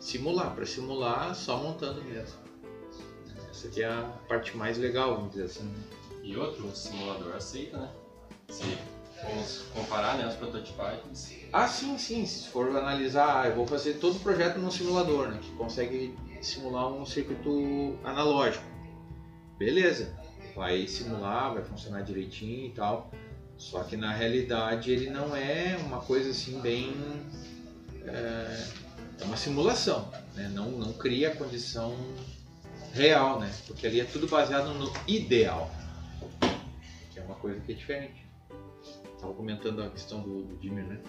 [0.00, 0.54] simular.
[0.54, 2.38] Para simular, só montando mesmo.
[3.50, 5.72] Essa aqui é a parte mais legal, vamos dizer assim.
[6.22, 7.90] E outro, simulador aceita, né?
[8.48, 8.95] Formos
[9.72, 11.32] comparar né, as prototipagens.
[11.52, 12.26] Ah, sim, sim.
[12.26, 15.38] Se for analisar, eu vou fazer todo o projeto num simulador, né?
[15.40, 18.64] Que consegue simular um circuito analógico.
[19.58, 20.14] Beleza.
[20.54, 23.10] Vai simular, vai funcionar direitinho e tal.
[23.56, 26.94] Só que na realidade ele não é uma coisa assim bem.
[28.04, 28.66] É,
[29.20, 30.50] é uma simulação, né?
[30.54, 31.96] não, não cria a condição
[32.92, 33.52] real, né?
[33.66, 35.70] Porque ali é tudo baseado no ideal,
[37.12, 38.25] que é uma coisa que é diferente.
[39.26, 41.00] Estava comentando a questão do, do dimmer, né?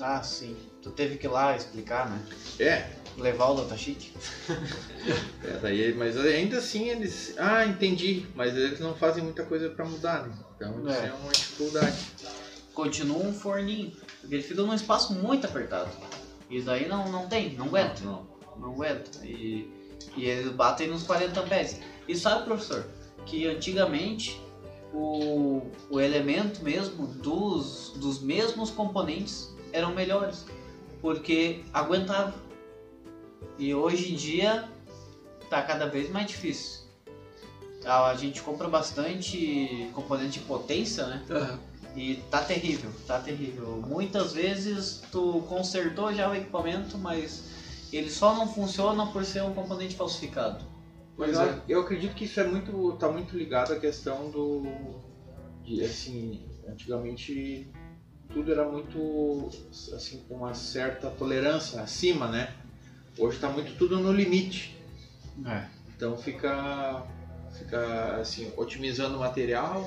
[0.00, 0.56] Ah, sim.
[0.80, 2.24] Tu teve que ir lá explicar, né?
[2.58, 2.88] É,
[3.18, 4.14] Levar o datasheet.
[5.44, 7.34] é daí, mas ainda assim eles.
[7.36, 10.34] Ah, entendi, mas eles não fazem muita coisa para mudar, né?
[10.56, 11.06] Então isso É.
[11.08, 11.98] é uma dificuldade.
[12.72, 13.92] Continua um forninho.
[14.20, 15.90] Porque ele fica num espaço muito apertado.
[16.48, 18.02] Isso daí não, não tem, não aguenta.
[18.02, 18.26] Não.
[18.56, 19.26] Não aguenta.
[19.26, 19.70] E,
[20.16, 21.78] e eles batem nos 40 amperes.
[22.08, 22.86] E sabe, professor,
[23.26, 24.40] que antigamente
[24.92, 30.44] o, o elemento mesmo dos, dos mesmos componentes eram melhores.
[31.00, 32.34] Porque aguentava.
[33.58, 34.68] E hoje em dia
[35.48, 36.80] tá cada vez mais difícil.
[37.84, 41.24] A gente compra bastante componente de potência, né?
[41.30, 41.70] Aham.
[41.96, 43.82] E tá terrível, tá terrível.
[43.86, 47.42] Muitas vezes tu consertou já o equipamento, mas
[47.92, 50.64] ele só não funciona por ser um componente falsificado.
[51.26, 51.62] Pois eu, é.
[51.68, 54.62] eu acredito que isso é muito, tá muito ligado à questão do,
[55.62, 57.68] de, assim, antigamente
[58.32, 59.50] tudo era muito,
[59.94, 62.54] assim, com uma certa tolerância acima, né?
[63.18, 64.74] Hoje está muito tudo no limite,
[65.46, 65.66] É.
[65.94, 67.04] então fica,
[67.58, 69.86] fica assim, otimizando o material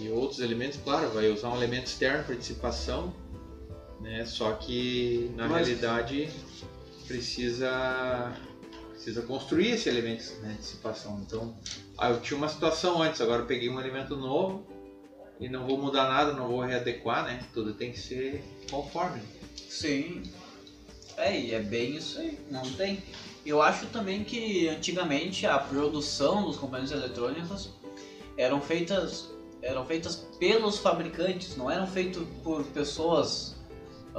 [0.00, 3.14] e outros elementos, claro, vai usar um elemento externo para dissipação,
[4.00, 4.24] né?
[4.24, 6.28] Só que na Mas- realidade
[7.06, 8.34] precisa
[9.00, 11.18] precisa construir esse elemento né, de dissipação.
[11.26, 11.56] Então,
[11.96, 14.66] ah, eu tinha uma situação antes, agora eu peguei um elemento novo
[15.40, 17.42] e não vou mudar nada, não vou readequar, né?
[17.54, 19.22] Tudo tem que ser conforme.
[19.56, 20.22] Sim.
[21.16, 23.02] É, e é bem isso aí, não tem.
[23.44, 27.70] Eu acho também que antigamente a produção dos componentes eletrônicos
[28.36, 29.30] eram feitas
[29.62, 33.56] eram feitas pelos fabricantes, não eram feitas por pessoas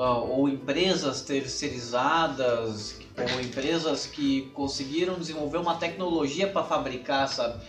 [0.10, 7.62] ou empresas terceirizadas ou empresas que conseguiram desenvolver uma tecnologia para fabricar, sabe?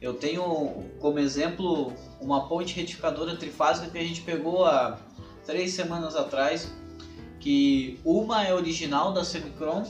[0.00, 4.98] Eu tenho como exemplo uma ponte retificadora trifásica que a gente pegou há
[5.44, 6.72] três semanas atrás,
[7.38, 9.84] que uma é original da Semicron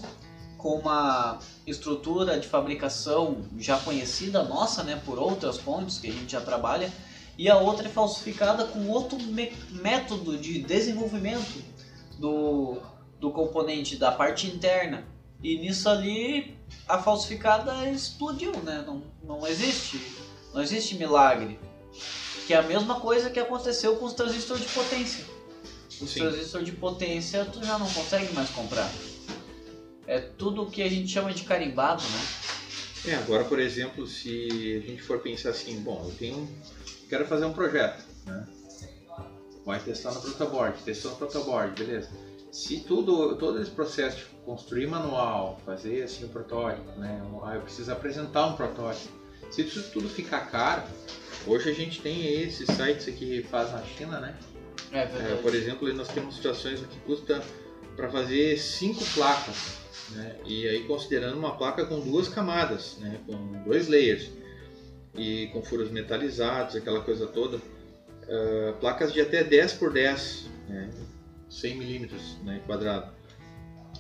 [0.58, 6.32] com uma estrutura de fabricação já conhecida nossa, né, por outras pontes que a gente
[6.32, 6.92] já trabalha,
[7.36, 9.16] e a outra é falsificada com outro
[9.70, 11.62] método de desenvolvimento
[12.18, 12.78] do,
[13.18, 15.06] do componente da parte interna.
[15.42, 16.56] E nisso ali
[16.86, 18.84] a falsificada explodiu, né?
[18.86, 20.00] Não, não existe,
[20.52, 21.58] não existe milagre.
[22.46, 25.24] Que é a mesma coisa que aconteceu com os transistores de potência.
[26.00, 26.20] Os Sim.
[26.20, 28.90] transistores de potência tu já não consegue mais comprar.
[30.06, 32.26] É tudo o que a gente chama de carimbado, né?
[33.04, 34.48] É, agora, por exemplo, se
[34.82, 36.48] a gente for pensar assim, bom, eu tenho,
[37.08, 38.46] quero fazer um projeto, né?
[39.68, 42.08] Vai testar no protoboard, testou no protoboard, beleza.
[42.50, 47.20] Se tudo, todo esse processo de construir manual, fazer assim o protótipo, né?
[47.42, 49.12] Ah, eu preciso apresentar um protótipo.
[49.50, 50.84] Se isso tudo ficar caro,
[51.46, 54.38] hoje a gente tem esses sites aqui que faz na China, né?
[54.90, 57.42] É É, por exemplo, nós temos situações que custa
[57.94, 59.76] para fazer cinco placas,
[60.12, 60.38] né?
[60.46, 63.20] E aí considerando uma placa com duas camadas, né?
[63.26, 64.30] Com dois layers
[65.14, 67.60] e com furos metalizados, aquela coisa toda,
[68.28, 70.90] ah, placas de até 10 por 10, né?
[71.48, 72.60] 100 milímetros, né?
[72.66, 73.10] Quadrado.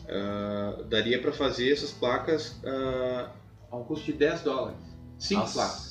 [0.08, 3.30] Ah, daria para fazer essas placas ah,
[3.70, 4.78] a um custo de 10 dólares,
[5.18, 5.88] cinco Nossa, placas.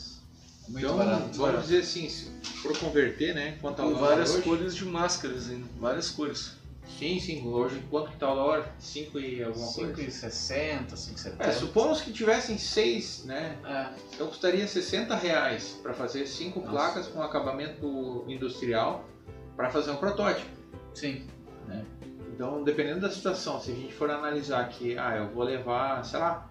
[0.67, 1.21] Muito então, barato.
[1.21, 1.61] vamos barato.
[1.61, 2.29] dizer assim, se
[2.61, 3.57] for converter, né?
[3.61, 5.65] Quanto Com várias hoje, cores de máscaras ainda.
[5.79, 6.56] Várias cores.
[6.87, 7.47] Sim, sim.
[7.47, 8.75] Hoje, quanto que tá o dólar?
[8.79, 9.93] 5 e alguma coisa.
[9.93, 11.35] 5,60, 5,70.
[11.39, 13.57] É, supomos que tivessem 6, né?
[13.65, 16.71] É, Então custaria 60 reais para fazer 5 Nossa.
[16.71, 19.05] placas com acabamento industrial
[19.55, 20.49] para fazer um protótipo.
[20.93, 21.27] sim.
[22.33, 26.19] Então, dependendo da situação, se a gente for analisar que, ah, eu vou levar, sei
[26.19, 26.47] lá,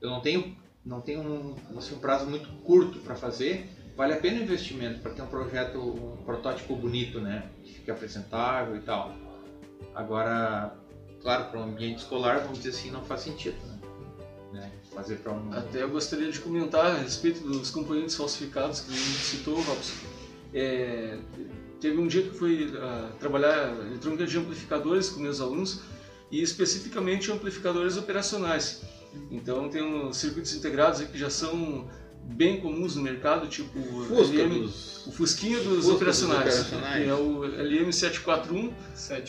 [0.00, 4.16] eu não tenho, não tenho um, assim, um prazo muito curto para fazer, vale a
[4.16, 7.48] pena o investimento para ter um projeto, um protótipo bonito, né?
[7.64, 9.12] Que fique apresentável e tal.
[9.94, 10.74] Agora,
[11.22, 13.56] claro, para um ambiente escolar, vamos dizer assim, não faz sentido.
[13.66, 13.74] Né?
[14.52, 14.72] Né?
[14.94, 15.52] Fazer para um.
[15.52, 19.94] Até eu gostaria de comentar a respeito dos componentes falsificados que gente citou, Robson.
[20.52, 21.18] É,
[21.80, 25.80] teve um dia que fui uh, trabalhar eletrônica de amplificadores com meus alunos
[26.30, 28.82] e especificamente amplificadores operacionais.
[29.30, 31.88] Então tem os circuitos integrados que já são
[32.26, 37.08] bem comuns no mercado, tipo Fusca LM, dos- o Fusquinha dos Fusca dos operacionais, que
[37.08, 38.72] é o LM741.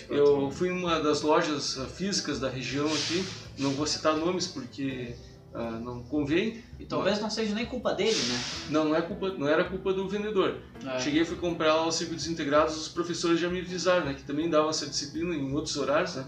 [0.10, 3.24] Eu fui em uma das lojas ah, físicas da região aqui,
[3.60, 5.16] não vou citar nomes porque
[5.54, 6.64] ah, não convém.
[6.80, 8.40] E talvez não seja nem culpa dele, né?
[8.70, 10.58] Não, não, é culpa, não era culpa do vendedor.
[10.86, 11.00] É.
[11.00, 14.24] Cheguei e fui comprar lá os circuitos integrados, os professores já me avisaram, né, que
[14.24, 16.26] também davam essa disciplina em outros horários, né?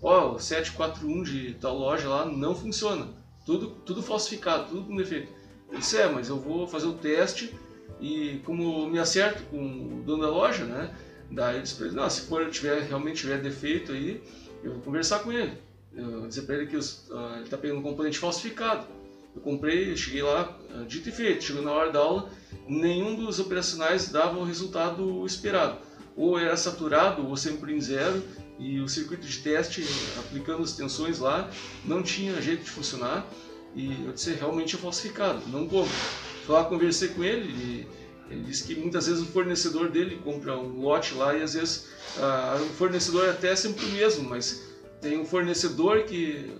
[0.00, 3.08] Ó, o 741 de tal loja lá não funciona.
[3.44, 5.37] Tudo, tudo falsificado, tudo com defeito.
[5.70, 7.54] Eu disse, é, mas eu vou fazer o teste
[8.00, 10.94] e como eu me acerto com o dono da loja, né?
[11.30, 14.22] Daí eu disse pra ele, não, se for, tiver, realmente tiver defeito aí,
[14.62, 15.52] eu vou conversar com ele.
[15.94, 18.86] Eu dizer pra ele que os, ah, ele tá pegando um componente falsificado.
[19.34, 22.30] Eu comprei, eu cheguei lá, ah, dito e feito, chegou na hora da aula,
[22.66, 25.78] nenhum dos operacionais dava o resultado esperado.
[26.16, 28.22] Ou era saturado, ou sempre em zero,
[28.58, 29.84] e o circuito de teste,
[30.18, 31.48] aplicando as tensões lá,
[31.84, 33.26] não tinha jeito de funcionar.
[33.74, 35.92] E eu disse, realmente é falsificado, não compro.
[36.44, 37.86] Fui lá, conversei com ele, e
[38.30, 41.86] ele disse que muitas vezes o fornecedor dele compra um lote lá, e às vezes
[42.18, 44.62] ah, o fornecedor é até sempre o mesmo, mas
[45.00, 46.52] tem um fornecedor que...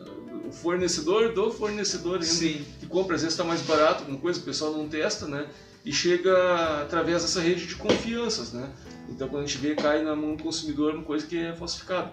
[0.47, 2.65] O fornecedor do fornecedor ainda, Sim.
[2.81, 5.47] que compra, às vezes está mais barato, alguma coisa, o pessoal não testa, né?
[5.85, 8.73] E chega através dessa rede de confianças, né?
[9.11, 12.13] Então quando a gente vê, cai na mão do consumidor uma coisa que é falsificada.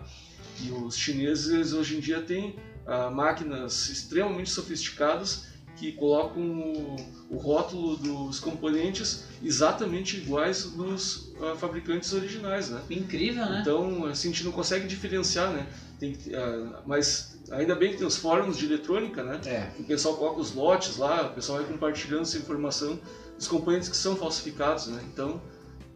[0.61, 6.95] E os chineses hoje em dia têm ah, máquinas extremamente sofisticadas que colocam o,
[7.31, 12.81] o rótulo dos componentes exatamente iguais dos ah, fabricantes originais, né?
[12.89, 13.59] Incrível, né?
[13.61, 15.67] Então, assim, a gente não consegue diferenciar, né?
[15.99, 19.39] Tem que, ah, mas ainda bem que tem os fóruns de eletrônica, né?
[19.45, 19.69] É.
[19.79, 22.99] O pessoal coloca os lotes lá, o pessoal vai compartilhando essa informação
[23.37, 25.03] dos componentes que são falsificados, né?
[25.11, 25.41] Então,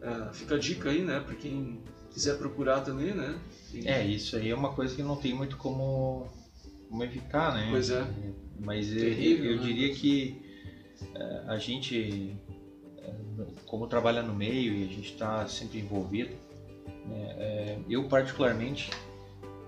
[0.02, 1.20] ah, fica a dica aí, né?
[1.20, 1.80] Para quem
[2.10, 3.34] quiser procurar também, né?
[3.72, 6.28] Tem- É, isso aí é uma coisa que não tem muito como,
[6.90, 7.68] como evitar, né?
[7.70, 8.04] Pois é.
[8.58, 9.62] Mas eu- Terrível, eu, né?
[9.62, 10.42] diria que
[11.14, 12.36] eh, a gente,
[13.64, 16.34] como trabalha no meio e a gente está sempre envolvido,
[17.06, 18.90] né, eu particularmente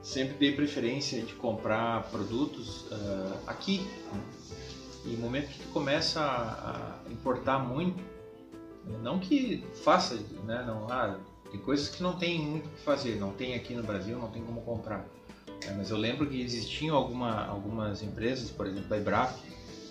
[0.03, 3.79] sempre dei preferência de comprar produtos ah, aqui.
[4.13, 4.21] né?
[5.07, 8.03] E no momento que tu começa a, a importar muito,
[8.85, 11.19] né, não que faça, né, não, ah,
[11.51, 14.29] tem coisas que não tem muito o que fazer, não tem aqui no Brasil, não
[14.31, 15.07] tem como comprar.
[15.67, 19.37] É, mas eu lembro que existiam alguma, algumas empresas, por exemplo, a Ibrap,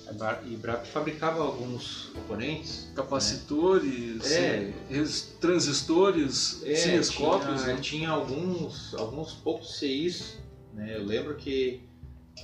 [0.07, 2.91] a Ibra- Ibrap fabricava alguns componentes.
[2.95, 4.73] Capacitores, É.
[4.89, 7.81] res- transistores, É, cinescópios, tinha, né?
[7.81, 10.37] tinha alguns, alguns poucos CIs,
[10.73, 10.97] né?
[10.97, 11.81] Eu lembro que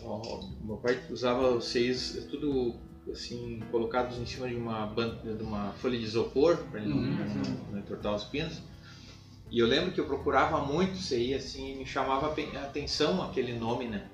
[0.04, 2.76] ó, meu pai usava os CIs tudo
[3.12, 4.86] assim colocados em cima de uma
[5.24, 7.06] de uma folha de isopor para ele não, Uhum.
[7.16, 8.62] não- não entortar os pinos.
[9.50, 13.54] E eu lembro que eu procurava muito CI assim, e me chamava a atenção aquele
[13.54, 14.10] nome, né?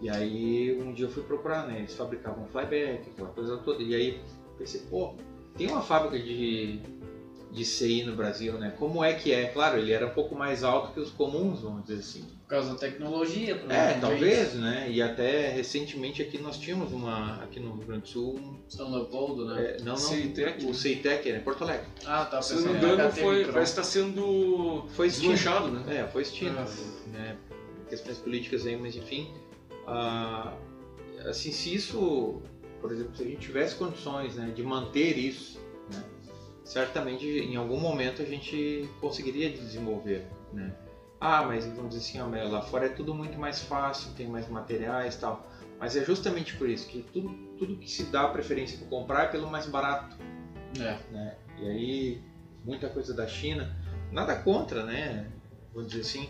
[0.00, 1.78] E aí um dia eu fui procurar, né?
[1.78, 3.82] Eles fabricavam flyback, aquela coisa toda.
[3.82, 4.20] E aí
[4.56, 5.14] pensei, pô,
[5.56, 6.80] tem uma fábrica de
[7.50, 8.74] de CI no Brasil, né?
[8.78, 9.46] Como é que é?
[9.46, 12.37] Claro, ele era um pouco mais alto que os comuns, vamos dizer assim.
[12.48, 14.00] Por causa da tecnologia, É, provavelmente.
[14.00, 14.90] talvez, né?
[14.90, 19.44] E até recentemente aqui nós tínhamos uma, aqui no Rio Grande do Sul, São Leopoldo,
[19.44, 19.62] né?
[19.62, 20.64] é, não, não, CITEC.
[20.64, 21.40] o CITEC, né?
[21.40, 21.86] Porto Alegre.
[22.06, 23.52] Ah, tá Se não me engano, foi, Micron.
[23.52, 25.34] parece que está sendo Foi extinto.
[25.34, 25.96] desmanchado, né?
[25.98, 27.08] É, foi extinto, Ah.
[27.12, 27.36] né?
[27.90, 29.30] Questões políticas aí, mas enfim.
[29.86, 30.54] ah,
[31.26, 32.40] assim, se isso,
[32.80, 35.60] por exemplo, se a gente tivesse condições né, de manter isso,
[35.92, 36.02] né,
[36.64, 40.72] certamente em algum momento a gente conseguiria desenvolver, né?
[41.20, 44.48] Ah, mas vamos dizer assim, Mel, lá fora é tudo muito mais fácil, tem mais
[44.48, 45.48] materiais e tal.
[45.80, 49.26] Mas é justamente por isso que tudo, tudo que se dá preferência para comprar é
[49.26, 50.16] pelo mais barato
[50.78, 50.98] É.
[51.12, 51.34] né?
[51.60, 52.22] E aí
[52.64, 53.76] muita coisa da China,
[54.12, 55.26] nada contra, né?
[55.72, 56.28] Vou dizer assim,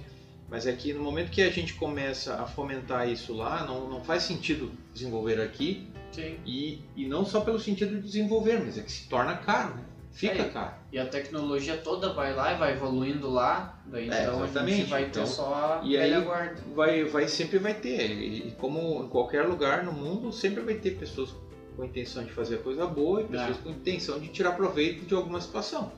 [0.49, 4.03] mas é que no momento que a gente começa a fomentar isso lá, não, não
[4.03, 6.39] faz sentido desenvolver aqui Sim.
[6.47, 9.85] e, e não só pelo sentido de desenvolver, mas é que se torna caro, né?
[10.13, 10.49] Fica É.
[10.49, 10.75] caro.
[10.93, 14.77] E a tecnologia toda vai lá e vai evoluindo lá, daí É, então a exatamente.
[14.79, 16.61] gente vai ter Então, só a e aí- guarda.
[16.75, 20.93] Vai, vai sempre vai ter e, como em qualquer lugar no mundo sempre vai ter
[20.99, 21.35] pessoas
[21.77, 23.61] com intenção de fazer a coisa boa e pessoas É.
[23.63, 25.93] com intenção de tirar proveito de alguma situação,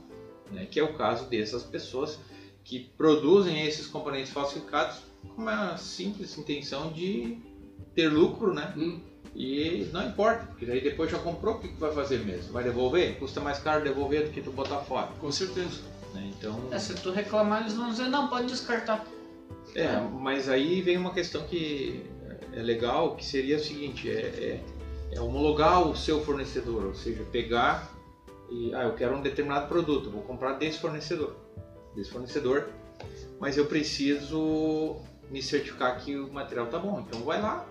[0.51, 0.67] né?
[0.71, 2.19] Que é o caso dessas pessoas
[2.63, 4.99] que produzem esses componentes falsificados
[5.35, 7.39] com uma simples intenção de
[7.95, 8.75] ter lucro, né?
[8.77, 9.01] Hum.
[9.35, 12.53] E não importa, porque daí depois já comprou, o que, que vai fazer mesmo?
[12.53, 13.17] Vai devolver?
[13.19, 15.81] Custa mais caro devolver do que tu botar fora, Com certeza.
[16.13, 16.31] né?
[16.37, 19.07] Então, É, se tu reclamar, eles vão dizer, não, pode descartar.
[19.75, 22.05] É, mas aí vem uma questão que
[22.53, 24.61] é legal, que seria o seguinte, é, é,
[25.13, 27.89] é homologar o seu fornecedor, ou seja, pegar
[28.51, 31.37] e, ah, eu quero um determinado produto, vou comprar desse fornecedor,
[31.95, 32.69] desse fornecedor,
[33.39, 34.97] mas eu preciso
[35.31, 37.65] me certificar que o material tá bom, então vai lá,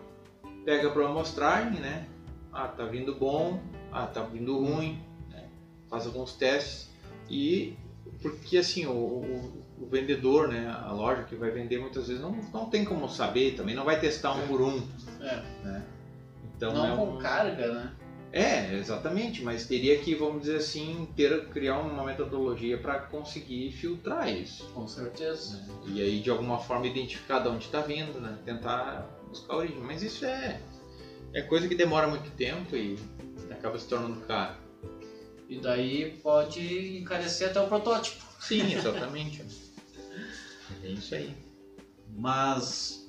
[0.70, 2.05] pega para amostragem, né,
[2.53, 3.59] ah, tá vindo bom,
[3.91, 5.01] ah, tá vindo ruim,
[5.32, 5.45] né?
[5.89, 6.91] faz alguns testes
[7.28, 7.76] e
[8.22, 12.34] porque assim o, o, o, vendedor, né, a loja que vai vender muitas vezes não,
[12.53, 14.80] não tem como saber, também não vai testar um por um,
[15.20, 15.41] É.
[15.63, 15.84] né?
[16.55, 17.17] Então Não é com um...
[17.17, 17.91] carga, né?
[18.32, 24.32] É, exatamente, mas teria que, vamos dizer assim, ter criar uma metodologia para conseguir filtrar
[24.32, 24.70] isso.
[24.72, 25.57] Com certeza.
[25.57, 25.67] né?
[25.88, 28.38] E aí de alguma forma identificar de onde está vindo, né?
[28.45, 29.80] Tentar buscar a origem.
[29.80, 30.59] Mas isso é
[31.34, 32.97] é coisa que demora muito tempo e
[33.51, 34.55] acaba se tornando caro.
[35.47, 38.23] E daí pode encarecer até o protótipo.
[38.39, 39.43] Sim, exatamente.
[40.84, 41.36] é isso aí.
[42.15, 43.07] Mas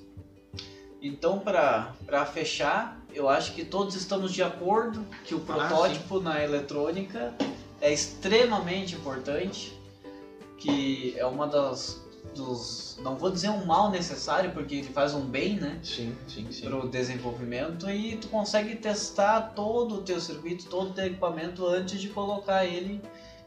[1.01, 6.19] então para para fechar, eu acho que todos estamos de acordo que o Ah, protótipo
[6.19, 7.33] na eletrônica
[7.79, 9.75] é extremamente importante,
[10.57, 11.99] que é uma das
[12.35, 15.79] dos não vou dizer um mal necessário porque ele faz um bem, né?
[15.83, 16.61] Sim, sim, sim.
[16.61, 21.65] para o desenvolvimento e tu consegue testar todo o teu circuito, todo o teu equipamento
[21.65, 23.01] antes de colocar ele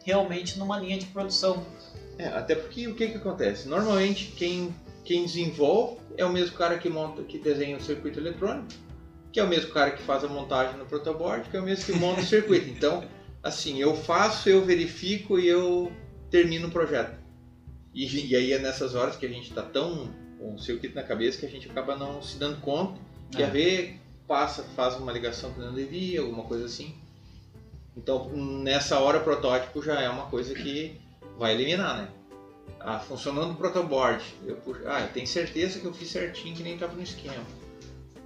[0.05, 1.65] realmente numa linha de produção.
[2.19, 3.69] É, até porque o que que acontece?
[3.69, 8.69] Normalmente quem, quem desenvolve é o mesmo cara que monta, que desenha o circuito eletrônico,
[9.33, 11.87] que é o mesmo cara que faz a montagem no protoboard, que é o mesmo
[11.87, 12.69] que monta o circuito.
[12.75, 13.05] Então,
[13.43, 15.91] assim, eu faço, eu verifico e eu
[16.31, 17.24] termino o projeto.
[17.95, 21.03] E, e aí é nessas horas que a gente está tão com o circuito na
[21.03, 23.01] cabeça que a gente acaba não se dando conta,
[23.33, 23.37] É.
[23.39, 26.95] quer ver, passa, faz uma ligação que não devia, alguma coisa assim.
[27.97, 31.01] Então, nessa hora o protótipo já é uma coisa que
[31.39, 32.09] vai eliminar, né?
[32.81, 36.63] Ah, funcionando o protoboard, eu puxo, ah, eu tenho certeza que eu fiz certinho que
[36.63, 37.45] nem estava no esquema.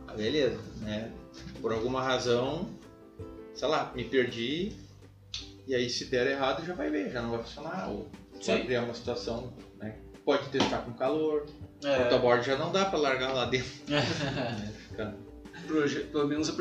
[0.07, 1.13] Ah, beleza, né?
[1.61, 2.69] Por alguma razão,
[3.55, 4.73] sei lá, me perdi,
[5.67, 8.09] e aí se der errado já vai ver, já não vai funcionar, ou
[8.41, 8.53] Sim.
[8.53, 9.97] vai criar uma situação, né?
[10.25, 11.47] Pode testar com calor,
[11.83, 11.97] o É.
[12.01, 13.71] protoboard já não dá para largar lá dentro.
[13.89, 15.15] né?
[15.67, 16.53] Proje- pelo menos a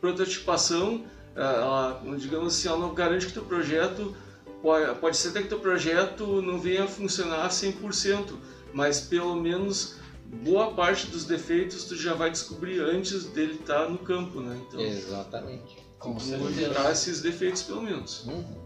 [0.00, 4.16] prototipação, ela, ela, digamos assim, ela não garante que teu projeto
[4.62, 8.34] pode, pode ser até que teu projeto não venha a funcionar 100%,
[8.72, 9.96] mas pelo menos
[10.42, 14.60] boa parte dos defeitos tu já vai descobrir antes dele estar no campo, né?
[14.68, 15.76] Então, Exatamente.
[15.98, 16.60] Com vamos certeza.
[16.62, 18.24] evitar esses defeitos pelo menos.
[18.26, 18.62] Uhum.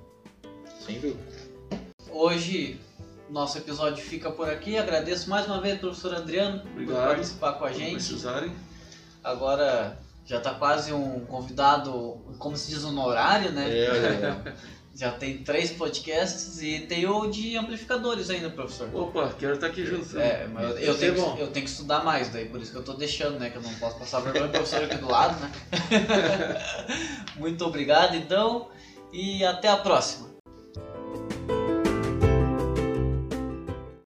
[0.84, 1.20] Sem dúvida.
[2.12, 2.80] Hoje
[3.28, 4.76] nosso episódio fica por aqui.
[4.76, 7.06] Agradeço mais uma vez, professor Adriano, por Obrigado.
[7.06, 7.94] participar com a gente.
[7.94, 8.52] precisarem.
[9.22, 13.68] Agora já está quase um convidado, como se diz, honorário, né?
[13.68, 14.54] É, aí.
[14.92, 18.90] Já tem três podcasts e tem o de amplificadores ainda, professor.
[18.92, 20.18] Opa, quero estar aqui junto.
[20.18, 21.36] É, mas eu, tenho bom.
[21.36, 23.48] que, eu tenho que estudar mais, daí por isso que eu tô deixando, né?
[23.48, 25.50] Que eu não posso passar vergonha pro professor aqui do lado, né?
[27.38, 28.68] Muito obrigado, então,
[29.10, 30.29] e até a próxima.